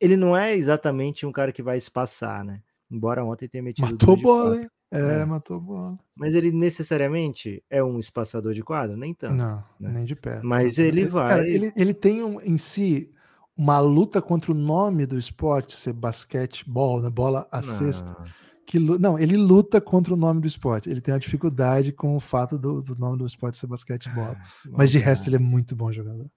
[0.00, 2.62] Ele não é exatamente um cara que vai espaçar, né?
[2.90, 3.90] Embora ontem tenha metido.
[3.90, 4.68] Matou bola, hein?
[4.90, 5.98] É, é, matou bola.
[6.16, 8.96] Mas ele necessariamente é um espaçador de quadro?
[8.96, 9.34] Nem tanto.
[9.34, 9.90] Não, né?
[9.92, 10.44] nem de perto.
[10.44, 11.28] Mas ele vai.
[11.28, 13.12] Cara, ele, ele tem um, em si
[13.58, 17.10] uma luta contra o nome do esporte ser basquetebol, né?
[17.10, 18.16] bola a cesta
[18.68, 20.90] que não, ele luta contra o nome do esporte.
[20.90, 24.24] Ele tem uma dificuldade com o fato do, do nome do esporte ser basquetebol.
[24.24, 26.30] Ah, mas de resto ele é muito bom jogador.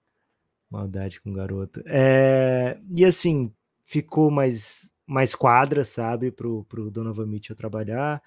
[0.70, 1.82] Maldade com o garoto.
[1.84, 3.52] É, e assim,
[3.84, 8.22] ficou mais, mais quadra, sabe, pro, pro Donovan Mitchell trabalhar.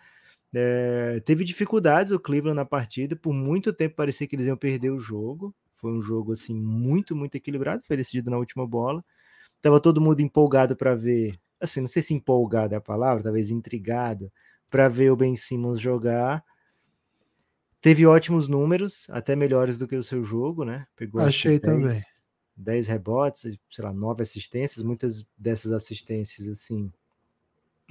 [0.54, 4.92] É, teve dificuldades o Cleveland na partida, por muito tempo parecia que eles iam perder
[4.92, 5.54] o jogo.
[5.76, 9.04] Foi um jogo assim muito, muito equilibrado, foi decidido na última bola.
[9.62, 13.52] Tava todo mundo empolgado para ver assim, não sei se empolgado é a palavra, talvez
[13.52, 14.32] intrigado,
[14.70, 16.44] para ver o Ben Simmons jogar.
[17.82, 20.88] Teve ótimos números, até melhores do que o seu jogo, né?
[20.96, 22.02] Pegou Achei 10, também.
[22.58, 26.92] 10 rebotes, sei lá, 9 assistências, muitas dessas assistências, assim,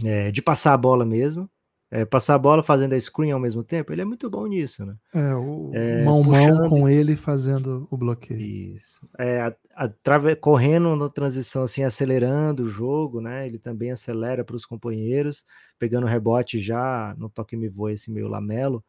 [0.04, 1.48] é, de passar a bola mesmo.
[1.96, 4.84] É, passar a bola fazendo a screen ao mesmo tempo, ele é muito bom nisso,
[4.84, 4.96] né?
[5.14, 8.40] É, o é, mão mão com ele fazendo o bloqueio.
[8.40, 9.08] Isso.
[9.16, 13.46] É, a, a, correndo na transição, assim, acelerando o jogo, né?
[13.46, 15.46] Ele também acelera para os companheiros,
[15.78, 18.82] pegando rebote já no toque me voa esse meio lamelo.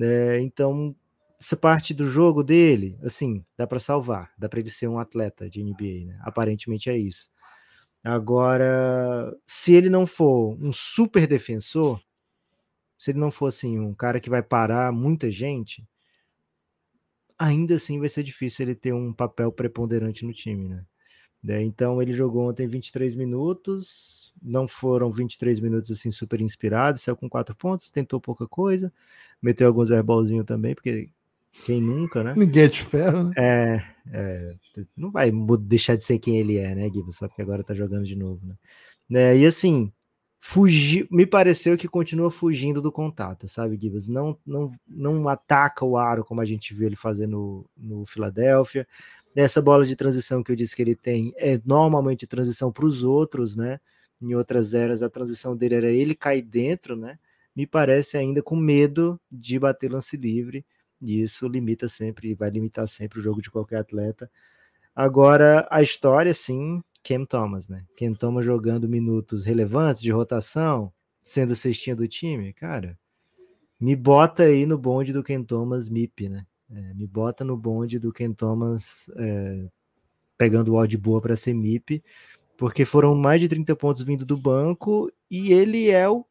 [0.00, 0.96] É, então,
[1.38, 5.50] essa parte do jogo dele, assim, dá para salvar, dá para ele ser um atleta
[5.50, 6.18] de NBA, né?
[6.22, 7.28] Aparentemente é isso.
[8.02, 12.00] Agora, se ele não for um super defensor,
[13.02, 15.84] se ele não for assim, um cara que vai parar muita gente,
[17.36, 20.86] ainda assim vai ser difícil ele ter um papel preponderante no time, né?
[21.48, 27.16] É, então ele jogou ontem 23 minutos, não foram 23 minutos assim super inspirados, saiu
[27.16, 28.92] com quatro pontos, tentou pouca coisa,
[29.42, 31.10] meteu alguns verbolzinhos também, porque
[31.66, 32.34] quem nunca, né?
[32.36, 33.32] Ninguém é de ferro, né?
[33.36, 34.54] É, é,
[34.96, 35.32] não vai
[35.62, 37.16] deixar de ser quem ele é, né, Gibbs?
[37.16, 38.54] Só porque agora tá jogando de novo, né?
[39.12, 39.92] É, e assim,
[40.44, 44.08] fugir, me pareceu que continua fugindo do contato, sabe, Gibbs?
[44.08, 48.86] Não, não, não ataca o aro como a gente viu ele fazer no, no Philadelphia.
[49.36, 53.04] Essa bola de transição que eu disse que ele tem é normalmente transição para os
[53.04, 53.78] outros, né?
[54.20, 57.20] Em outras eras, a transição dele era ele cair dentro, né?
[57.54, 60.66] Me parece ainda com medo de bater lance livre,
[61.00, 64.28] e isso limita sempre, vai limitar sempre o jogo de qualquer atleta.
[64.94, 67.84] Agora, a história, sim, Cam Thomas, né?
[67.96, 70.92] Cam Thomas jogando minutos relevantes de rotação,
[71.22, 72.98] sendo cestinha do time, cara,
[73.82, 76.46] me bota aí no bonde do Ken Thomas MIP, né?
[76.70, 79.68] É, me bota no bonde do Ken Thomas é,
[80.38, 82.02] pegando o odd boa para ser MIP,
[82.56, 86.24] porque foram mais de 30 pontos vindo do banco e ele é o,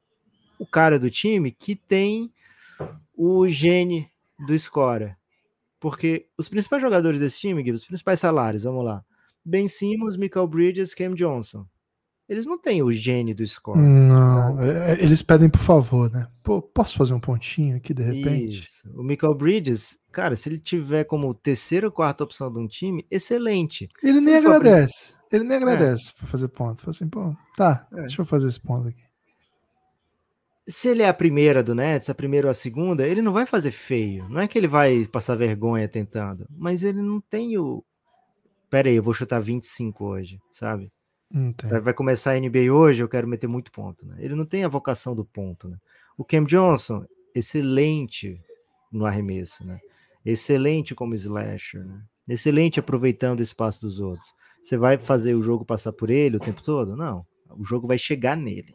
[0.57, 2.31] o cara do time que tem
[3.13, 4.09] o gene
[4.47, 5.15] do score.
[5.77, 9.03] Porque os principais jogadores desse time, os principais salários, vamos lá,
[9.43, 11.65] Ben Simmons, Michael Bridges, Cam Johnson.
[12.31, 13.77] Eles não têm o gene do score.
[13.77, 16.27] Não, é, é, eles pedem por favor, né?
[16.41, 18.61] Pô, posso fazer um pontinho aqui de repente?
[18.61, 18.89] Isso.
[18.95, 23.05] O Michael Bridges, cara, se ele tiver como terceira ou quarta opção de um time,
[23.11, 23.89] excelente.
[24.01, 25.11] Ele se nem ele agradece.
[25.11, 25.37] Pra...
[25.37, 26.19] Ele nem agradece é.
[26.19, 26.81] pra fazer ponto.
[26.81, 28.01] Fala assim, pô, tá, é.
[28.01, 29.03] deixa eu fazer esse ponto aqui.
[30.65, 33.45] Se ele é a primeira do Nets, a primeira ou a segunda, ele não vai
[33.45, 34.29] fazer feio.
[34.29, 37.83] Não é que ele vai passar vergonha tentando, mas ele não tem o,
[38.71, 40.89] pera aí, eu vou chutar 25 hoje, sabe?
[41.29, 41.79] Entendi.
[41.81, 44.15] Vai começar a NBA hoje, eu quero meter muito ponto, né?
[44.17, 45.77] Ele não tem a vocação do ponto, né?
[46.17, 47.05] O Cam Johnson,
[47.35, 48.41] excelente
[48.91, 49.79] no arremesso, né?
[50.25, 52.01] Excelente como slasher, né?
[52.29, 54.33] Excelente aproveitando o espaço dos outros.
[54.63, 56.95] Você vai fazer o jogo passar por ele o tempo todo?
[56.95, 57.25] Não.
[57.49, 58.73] O jogo vai chegar nele.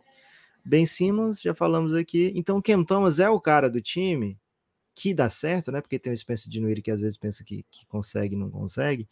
[0.64, 2.32] Ben Simmons, já falamos aqui.
[2.34, 4.38] Então, o Cam Thomas é o cara do time
[4.94, 5.80] que dá certo, né?
[5.80, 9.08] Porque tem o Spencer Dinwiddie que às vezes pensa que, que consegue e não consegue.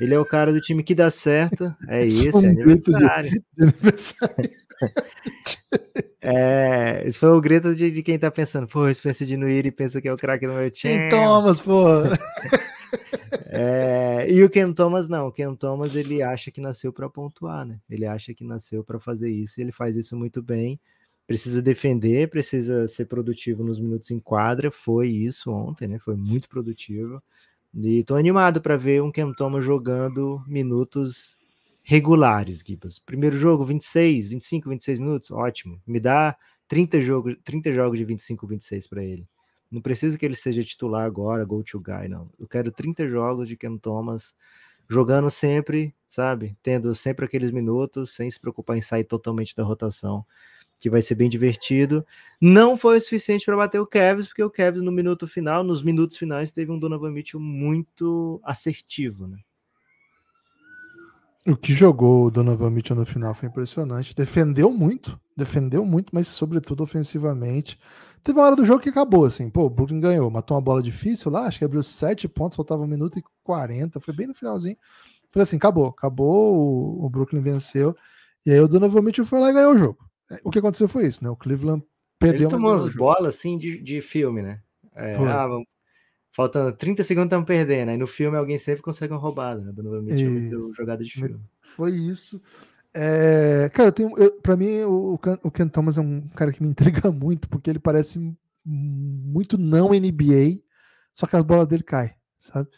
[0.00, 1.74] Ele é o cara do time que dá certo.
[1.88, 3.30] É isso, é aniversário.
[3.30, 4.50] De, de aniversário.
[6.20, 10.00] é, esse foi o grito de, de quem tá pensando, pô, pensa de Nuiri pensa
[10.00, 10.98] que é o craque do meu time.
[10.98, 11.84] Quem Thomas, pô.
[13.46, 17.64] é, e o Ken Thomas não, o Ken Thomas ele acha que nasceu para pontuar,
[17.64, 17.80] né?
[17.88, 20.78] Ele acha que nasceu para fazer isso, e ele faz isso muito bem.
[21.26, 24.70] Precisa defender, precisa ser produtivo nos minutos em quadra.
[24.70, 25.98] Foi isso ontem, né?
[25.98, 27.20] Foi muito produtivo.
[27.78, 31.36] E tô animado para ver um Thomas jogando minutos
[31.82, 32.98] regulares, Gibbs.
[32.98, 35.78] Primeiro jogo, 26, 25, 26 minutos, ótimo.
[35.86, 36.34] Me dá
[36.66, 39.28] 30 jogos, 30 jogos de 25, 26 para ele.
[39.70, 42.30] Não precisa que ele seja titular agora, go to guy, não.
[42.38, 44.34] Eu quero 30 jogos de Cam Thomas
[44.88, 46.56] jogando sempre, sabe?
[46.62, 50.24] Tendo sempre aqueles minutos, sem se preocupar em sair totalmente da rotação
[50.78, 52.04] que vai ser bem divertido.
[52.40, 55.82] Não foi o suficiente para bater o Cavs, porque o Cavs no minuto final, nos
[55.82, 59.38] minutos finais, teve um Donovan Mitchell muito assertivo, né?
[61.48, 64.14] O que jogou o Donovan Mitchell no final foi impressionante.
[64.16, 67.78] Defendeu muito, defendeu muito, mas sobretudo ofensivamente.
[68.24, 70.82] Teve uma hora do jogo que acabou, assim, pô, o Brooklyn ganhou, matou uma bola
[70.82, 74.34] difícil lá, acho que abriu sete pontos, faltava um minuto e quarenta, foi bem no
[74.34, 74.76] finalzinho.
[75.30, 77.94] Falei assim, acabou, acabou, o Brooklyn venceu.
[78.44, 80.05] E aí o Donovan Mitchell foi lá e ganhou o jogo.
[80.42, 81.30] O que aconteceu foi isso, né?
[81.30, 81.84] O Cleveland
[82.18, 82.42] perdeu.
[82.42, 84.60] Ele tomou umas bolas assim de, de filme, né?
[84.94, 85.66] É, ah, vamos,
[86.32, 87.90] faltando 30 segundos, estamos perdendo.
[87.90, 89.72] Aí no filme alguém sempre consegue uma roubada, né?
[89.76, 91.40] Novamente é jogada de filme.
[91.62, 92.40] Foi isso.
[92.94, 96.62] É, cara, eu tenho, eu, pra mim o, o Ken Thomas é um cara que
[96.62, 100.60] me intriga muito, porque ele parece muito não NBA,
[101.14, 102.68] só que as bolas dele caem, sabe?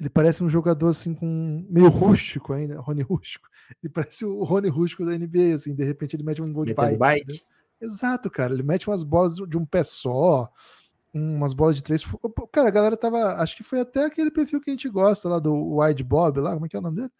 [0.00, 3.48] Ele parece um jogador assim com meio rústico ainda, Rony Rústico.
[3.82, 6.74] Ele parece o Rony Rústico da NBA, assim, de repente ele mete um gol de
[6.74, 6.98] bike.
[6.98, 7.42] bike.
[7.80, 8.54] Exato, cara.
[8.54, 10.48] Ele mete umas bolas de um pé só,
[11.12, 12.04] umas bolas de três.
[12.52, 13.34] Cara, a galera tava.
[13.34, 16.54] Acho que foi até aquele perfil que a gente gosta lá do Wide Bob, lá,
[16.54, 17.12] como é que é o nome dele?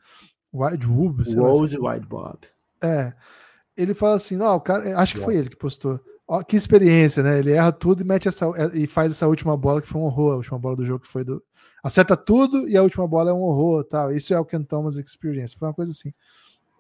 [0.53, 1.35] Wide Woob.
[1.35, 2.39] Rose Wide Bob.
[2.83, 3.13] É.
[3.77, 4.99] Ele fala assim: não, o cara.
[4.99, 6.01] Acho que foi ele que postou.
[6.27, 7.39] Ó, que experiência, né?
[7.39, 10.35] Ele erra tudo e mete essa e faz essa última bola que foi um horror,
[10.35, 11.43] a última bola do jogo que foi do
[11.83, 14.13] acerta tudo e a última bola é um horror, tal.
[14.13, 15.57] Isso é o Ken Thomas Experience.
[15.57, 16.13] Foi uma coisa assim.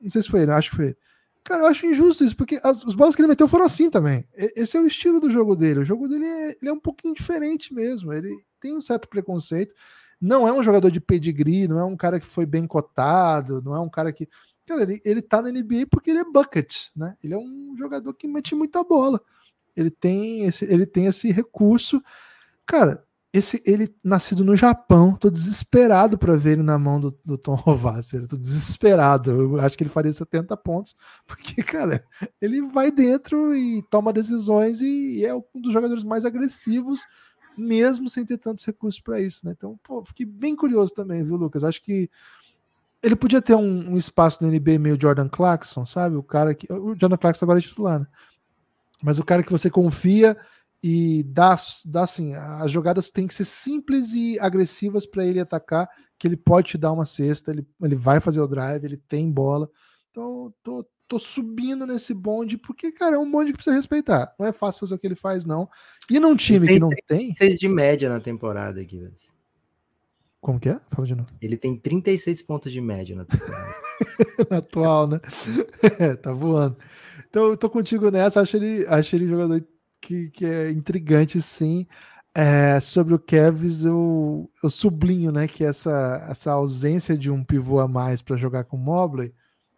[0.00, 0.96] Não sei se foi ele, acho que foi ele.
[1.44, 4.26] Cara, eu acho injusto isso, porque as, as bolas que ele meteu foram assim também.
[4.34, 5.80] Esse é o estilo do jogo dele.
[5.80, 8.12] O jogo dele é, ele é um pouquinho diferente mesmo.
[8.12, 9.74] Ele tem um certo preconceito.
[10.20, 13.74] Não é um jogador de pedigree, não é um cara que foi bem cotado, não
[13.74, 14.28] é um cara que.
[14.66, 17.16] Cara, ele, ele tá na NBA porque ele é bucket, né?
[17.24, 19.18] Ele é um jogador que mete muita bola.
[19.74, 22.02] Ele tem esse, ele tem esse recurso.
[22.66, 23.02] Cara,
[23.38, 27.54] esse ele nascido no Japão, tô desesperado para ver ele na mão do, do Tom
[27.56, 29.30] Rovasser, tô desesperado.
[29.30, 32.04] Eu acho que ele faria 70 pontos, porque cara,
[32.40, 37.02] ele vai dentro e toma decisões e, e é um dos jogadores mais agressivos,
[37.56, 39.54] mesmo sem ter tantos recursos para isso, né?
[39.56, 41.64] Então, pô, fiquei bem curioso também, viu, Lucas?
[41.64, 42.10] Acho que
[43.02, 46.16] ele podia ter um, um espaço no NBA meio Jordan Clarkson, sabe?
[46.16, 48.06] O cara que o Jordan Clarkson agora é titular, né?
[49.02, 50.36] Mas o cara que você confia
[50.82, 55.88] e dá, dá assim, as jogadas têm que ser simples e agressivas para ele atacar,
[56.18, 59.30] que ele pode te dar uma cesta, ele, ele vai fazer o drive, ele tem
[59.30, 59.68] bola.
[60.10, 64.34] Então, tô, tô subindo nesse bonde, porque, cara, é um bonde que precisa respeitar.
[64.38, 65.68] Não é fácil fazer o que ele faz, não.
[66.08, 67.32] E num time que não tem.
[67.32, 69.14] 36 de média na temporada aqui, velho.
[70.40, 70.80] Como que é?
[70.88, 71.28] Fala de novo.
[71.40, 73.74] Ele tem 36 pontos de média na temporada.
[74.50, 75.20] na atual, né?
[75.98, 76.76] é, tá voando.
[77.28, 78.40] Então, eu tô contigo nessa.
[78.40, 79.64] Acho ele, acho ele jogador
[80.00, 81.86] que, que é intrigante, sim.
[82.34, 87.80] É, sobre o Kevs, eu, eu sublinho né, que essa, essa ausência de um pivô
[87.80, 89.34] a mais para jogar com o Mobley.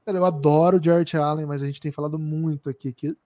[0.06, 3.16] Eu adoro o Jarrett Allen, mas a gente tem falado muito aqui que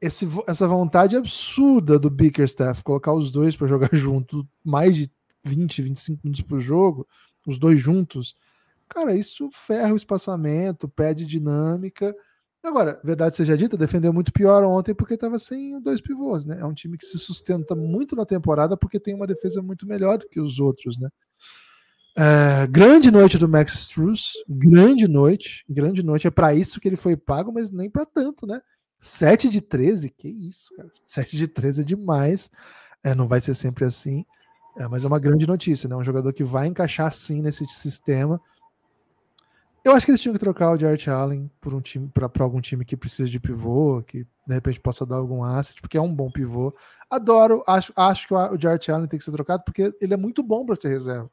[0.00, 5.10] esse, essa vontade absurda do Bickerstaff colocar os dois para jogar junto, mais de
[5.44, 7.06] 20, 25 minutos por jogo,
[7.46, 8.34] os dois juntos,
[8.88, 12.14] cara, isso ferra o espaçamento, perde dinâmica
[12.64, 16.56] Agora, verdade seja dita, defendeu muito pior ontem porque estava sem dois pivôs, né?
[16.58, 20.16] É um time que se sustenta muito na temporada porque tem uma defesa muito melhor
[20.16, 21.10] do que os outros, né?
[22.16, 26.26] É, grande noite do Max Struz, grande noite, grande noite.
[26.26, 28.62] É para isso que ele foi pago, mas nem para tanto, né?
[28.98, 30.88] 7 de 13, que isso, cara.
[31.04, 32.50] 7 de 13 é demais.
[33.02, 34.24] É, não vai ser sempre assim,
[34.78, 35.94] é, mas é uma grande notícia, né?
[35.94, 38.40] Um jogador que vai encaixar sim nesse sistema
[39.84, 42.60] eu acho que eles tinham que trocar o Jarrett Allen por um time para algum
[42.60, 46.12] time que precisa de pivô, que de repente possa dar algum asset, porque é um
[46.12, 46.74] bom pivô.
[47.10, 50.42] Adoro, acho, acho que o Jarrett Allen tem que ser trocado porque ele é muito
[50.42, 51.30] bom para ser reserva.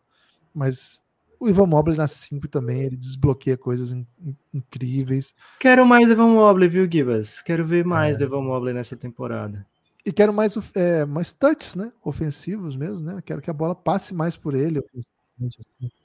[0.54, 1.02] Mas
[1.39, 5.34] o Ivan Mobley na 5 também, ele desbloqueia coisas in, in, incríveis.
[5.60, 7.41] Quero mais Ivan Mobley, viu, Gibas?
[7.41, 8.24] Quero ver mais é.
[8.26, 9.66] Ivan Mobley nessa temporada.
[10.06, 11.91] E quero mais, é, mais touches, né?
[12.04, 13.22] Ofensivos mesmo, né?
[13.26, 15.58] Quero que a bola passe mais por ele, ofensivamente.
[15.60, 16.01] Assim.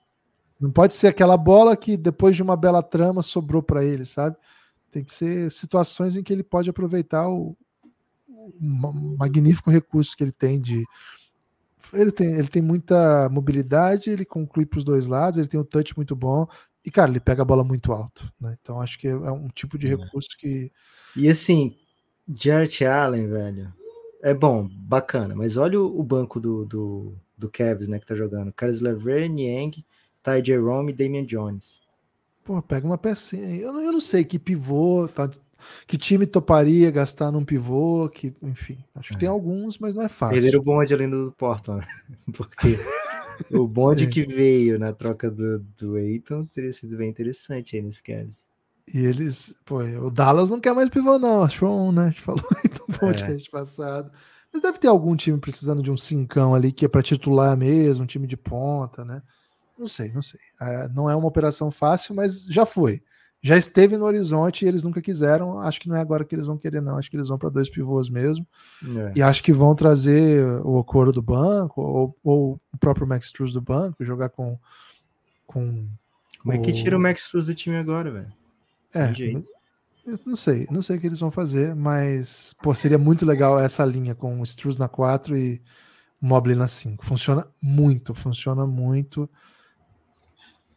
[0.59, 4.37] Não pode ser aquela bola que depois de uma bela trama sobrou para ele, sabe?
[4.91, 7.57] Tem que ser situações em que ele pode aproveitar o,
[8.29, 10.85] o magnífico recurso que ele tem de
[11.93, 15.65] ele tem, ele tem muita mobilidade, ele conclui para os dois lados, ele tem um
[15.65, 16.49] touch muito bom
[16.85, 18.57] e cara, ele pega a bola muito alto, né?
[18.61, 19.91] Então acho que é um tipo de é.
[19.91, 20.73] recurso que
[21.17, 21.75] e assim,
[22.29, 23.73] Jarrett Allen, velho,
[24.23, 28.53] é bom, bacana, mas olha o, banco do, do, do Cavs, né, que tá jogando.
[28.53, 29.85] Carlos Levert, Niang,
[30.27, 31.81] Ty Jerome e Damian Jones.
[32.45, 33.57] Pô, pega uma pecinha.
[33.57, 35.31] Eu não, eu não sei que pivô, tá,
[35.87, 39.21] que time toparia gastar num pivô, que, enfim, acho que é.
[39.21, 40.35] tem alguns, mas não é fácil.
[40.35, 41.87] Perderam o bonde ali do Portland,
[42.37, 42.79] porque
[43.51, 44.07] o bonde é.
[44.09, 48.47] que veio na troca do, do Eiton teria sido bem interessante aí nesse Cavs.
[48.93, 51.43] E eles, pô, o Dallas não quer mais pivô, não.
[51.43, 52.05] Achou um, né?
[52.05, 52.45] A gente falou
[52.89, 53.51] no podcast é.
[53.51, 54.13] passado.
[54.53, 58.05] Mas deve ter algum time precisando de um cincão ali que é para titular mesmo,
[58.05, 59.23] um time de ponta, né?
[59.79, 60.41] Não sei, não sei.
[60.61, 63.03] É, não é uma operação fácil, mas já foi.
[63.43, 65.61] Já esteve no horizonte e eles nunca quiseram.
[65.61, 66.99] Acho que não é agora que eles vão querer, não.
[66.99, 68.47] Acho que eles vão para dois pivôs mesmo.
[68.97, 69.13] É.
[69.17, 73.53] E acho que vão trazer o Okoro do banco, ou, ou o próprio Max Struz
[73.53, 74.59] do banco, jogar com.
[75.47, 75.87] com
[76.41, 78.33] Como é que tira o Max Struz do time agora, velho?
[78.95, 79.13] É,
[80.25, 83.85] não sei, não sei o que eles vão fazer, mas pô, seria muito legal essa
[83.85, 85.61] linha com o Struz na 4 e
[86.21, 87.05] Mobley na 5.
[87.05, 89.29] Funciona muito, funciona muito.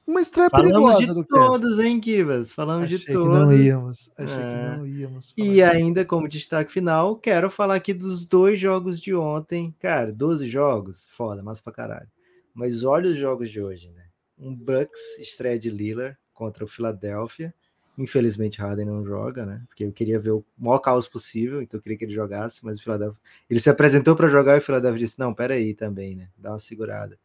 [0.09, 1.87] Uma estreia Falamos perigosa de do todos, Kevin.
[1.87, 2.51] hein, Kivas?
[2.51, 3.27] Falamos Achei de todos.
[3.27, 4.11] Que não íamos.
[4.17, 4.71] Achei é.
[4.71, 5.33] que não íamos.
[5.37, 9.75] E ainda, como destaque final, quero falar aqui dos dois jogos de ontem.
[9.79, 12.09] Cara, 12 jogos, foda, massa pra caralho.
[12.55, 14.09] Mas olha os jogos de hoje, né?
[14.39, 17.53] um Bucks estreia de Lillard contra o Philadelphia.
[17.97, 19.61] Infelizmente, Harden não joga, né?
[19.67, 22.79] Porque eu queria ver o maior caos possível, então eu queria que ele jogasse, mas
[22.79, 23.19] o Philadelphia.
[23.49, 26.29] Ele se apresentou para jogar e o Philadelphia disse: Não, peraí também, né?
[26.37, 27.19] Dá uma segurada.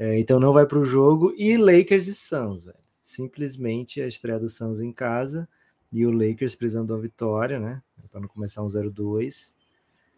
[0.00, 1.34] É, então não vai para o jogo.
[1.36, 2.78] E Lakers e Suns, velho.
[3.02, 5.46] Simplesmente a estreia do Suns em casa
[5.92, 7.82] e o Lakers precisando uma vitória, né?
[8.10, 9.54] Para não começar um 0-2.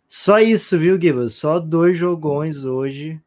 [0.07, 1.35] Só isso, viu, Gibbs?
[1.35, 3.21] Só dois jogões hoje.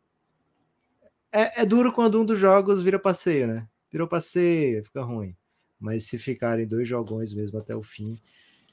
[1.29, 3.67] É, é, duro quando um dos jogos vira passeio, né?
[3.91, 5.35] Virou passeio, fica ruim.
[5.77, 8.17] Mas se ficarem dois jogões mesmo até o fim,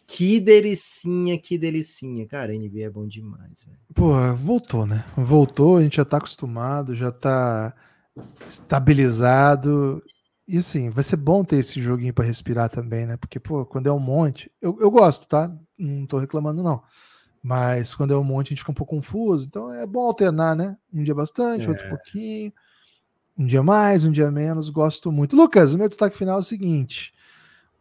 [0.07, 2.27] que delicinha, que delicinha.
[2.27, 3.79] Cara, NBA é bom demais, velho.
[3.95, 5.05] Pô, voltou, né?
[5.17, 7.75] Voltou, a gente já tá acostumado, já tá
[8.49, 10.03] estabilizado.
[10.47, 13.17] E assim, vai ser bom ter esse joguinho para respirar também, né?
[13.17, 15.51] Porque, pô, quando é um monte, eu, eu gosto, tá?
[15.79, 16.83] Não tô reclamando, não.
[17.43, 19.47] Mas quando é um monte, a gente fica um pouco confuso.
[19.47, 20.77] Então é bom alternar, né?
[20.93, 21.69] Um dia bastante, é.
[21.69, 22.53] outro pouquinho.
[23.37, 24.71] Um dia mais, um dia menos.
[24.71, 25.35] Gosto muito.
[25.35, 27.13] Lucas, meu destaque final é o seguinte: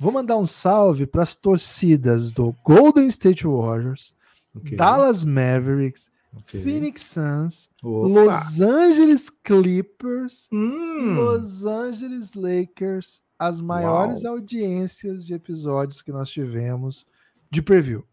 [0.01, 4.15] vou mandar um salve para as torcidas do Golden State Warriors,
[4.55, 4.75] okay.
[4.75, 6.61] Dallas Mavericks, Okay.
[6.61, 8.07] Phoenix Suns, Opa.
[8.07, 11.01] Los Angeles Clippers hum.
[11.01, 14.35] e Los Angeles Lakers, as maiores Uau.
[14.35, 17.05] audiências de episódios que nós tivemos
[17.51, 18.05] de preview.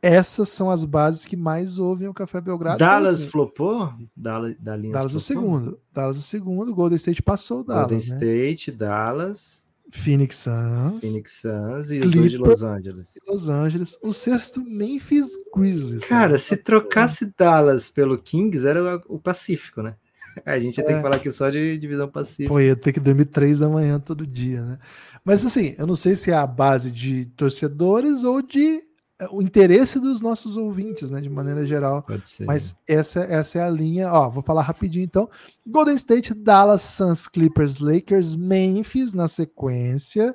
[0.00, 2.78] Essas são as bases que mais ouvem o Café Belgrado.
[2.78, 3.26] Dallas assim.
[3.26, 3.92] flopou?
[4.16, 5.80] Dallas, Dallas o segundo.
[5.92, 6.72] Dallas o segundo.
[6.72, 7.90] Golden State passou o Dallas.
[7.90, 8.14] Golden né?
[8.14, 9.66] State, Dallas.
[9.90, 11.00] Phoenix Suns.
[11.00, 13.18] Phoenix Suns e os dois de Los Angeles.
[13.26, 13.98] Los Angeles.
[14.02, 16.04] O sexto, Memphis Grizzlies.
[16.04, 19.96] Cara, se trocasse Dallas pelo Kings, era o Pacífico, né?
[20.44, 20.96] A gente ia ter é.
[20.96, 22.48] que falar aqui só de divisão pacífica.
[22.48, 24.78] Pô, ia ter que dormir três da manhã todo dia, né?
[25.24, 28.82] Mas assim, eu não sei se é a base de torcedores ou de é,
[29.30, 32.02] o interesse dos nossos ouvintes, né, de maneira geral.
[32.02, 32.44] Pode ser.
[32.44, 34.12] Mas essa, essa é a linha.
[34.12, 35.28] Ó, vou falar rapidinho então.
[35.66, 40.34] Golden State, Dallas, Suns, Clippers, Lakers, Memphis na sequência.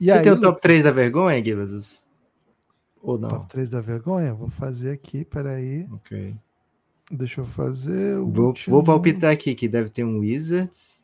[0.00, 2.04] E Você aí, tem o top 3 da vergonha, Gibbs?
[3.02, 3.28] Ou não?
[3.28, 4.32] Top 3 da vergonha?
[4.32, 5.86] Vou fazer aqui, peraí.
[5.92, 6.34] Ok.
[7.10, 8.18] Deixa eu fazer.
[8.18, 11.01] Vou, vou palpitar aqui que deve ter um Wizards.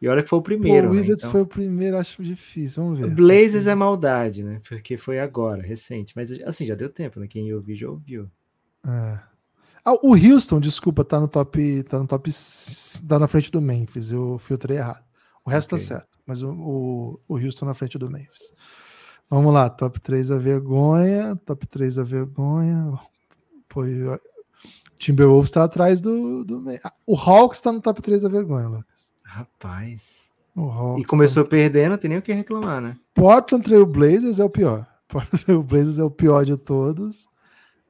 [0.00, 0.88] E olha que foi o primeiro.
[0.88, 1.32] O né, Wizards então...
[1.32, 2.82] foi o primeiro, acho difícil.
[2.82, 3.10] Vamos ver.
[3.10, 4.60] Blazers é maldade, né?
[4.68, 6.12] Porque foi agora, recente.
[6.14, 7.26] Mas assim, já deu tempo, né?
[7.26, 8.30] Quem ouviu já ouviu.
[8.86, 9.18] É.
[9.84, 11.82] Ah, o Houston, desculpa, tá no top.
[11.84, 12.30] Tá no top.
[13.08, 14.12] Tá na frente do Memphis.
[14.12, 15.04] Eu filtrei errado.
[15.44, 15.88] O resto tá okay.
[15.88, 16.18] tá certo.
[16.26, 18.52] Mas o, o, o Houston na frente do Memphis.
[19.28, 21.36] Vamos lá, top 3 da vergonha.
[21.46, 22.92] Top 3 da vergonha.
[23.68, 23.82] Pô,
[24.98, 26.44] Timberwolves tá atrás do.
[26.44, 26.64] do...
[26.82, 29.13] Ah, o Hawks tá no top 3 da vergonha, Lucas.
[29.34, 30.30] Rapaz.
[30.96, 32.96] e começou perdendo, não tem nem o que reclamar, né?
[33.12, 34.86] Portland Trail Blazers é o pior.
[35.08, 37.26] Portland Trail Blazers é o pior de todos.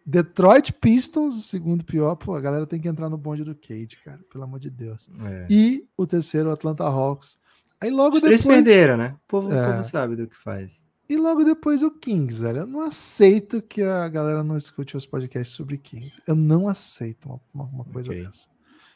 [0.07, 2.17] Detroit Pistons, o segundo pior.
[2.17, 4.21] Pô, a galera tem que entrar no bonde do Cade, cara.
[4.33, 5.11] Pelo amor de Deus.
[5.23, 5.47] É.
[5.51, 7.39] E o terceiro, Atlanta Hawks.
[7.79, 8.43] Aí logo Os depois.
[8.43, 9.15] Três perderam, né?
[9.25, 9.69] O povo, é.
[9.69, 10.83] o povo sabe do que faz.
[11.07, 12.61] E logo depois o Kings, velho.
[12.61, 16.23] Eu não aceito que a galera não escute os podcasts sobre Kings.
[16.27, 18.25] Eu não aceito uma, uma, uma coisa okay.
[18.25, 18.49] dessa.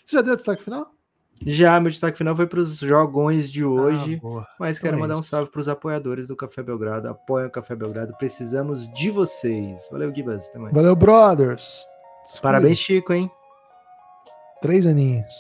[0.03, 0.95] Você já deu destaque final?
[1.47, 4.20] Já, meu destaque final foi para os jogões de hoje.
[4.24, 7.09] Ah, mas quero então é mandar um salve para os apoiadores do Café Belgrado.
[7.09, 8.14] Apoiem o Café Belgrado.
[8.18, 9.89] Precisamos de vocês.
[9.91, 10.51] Valeu, Gibas.
[10.72, 11.86] Valeu, brothers.
[12.43, 13.30] Parabéns, Chico, hein?
[14.61, 15.32] Três aninhos.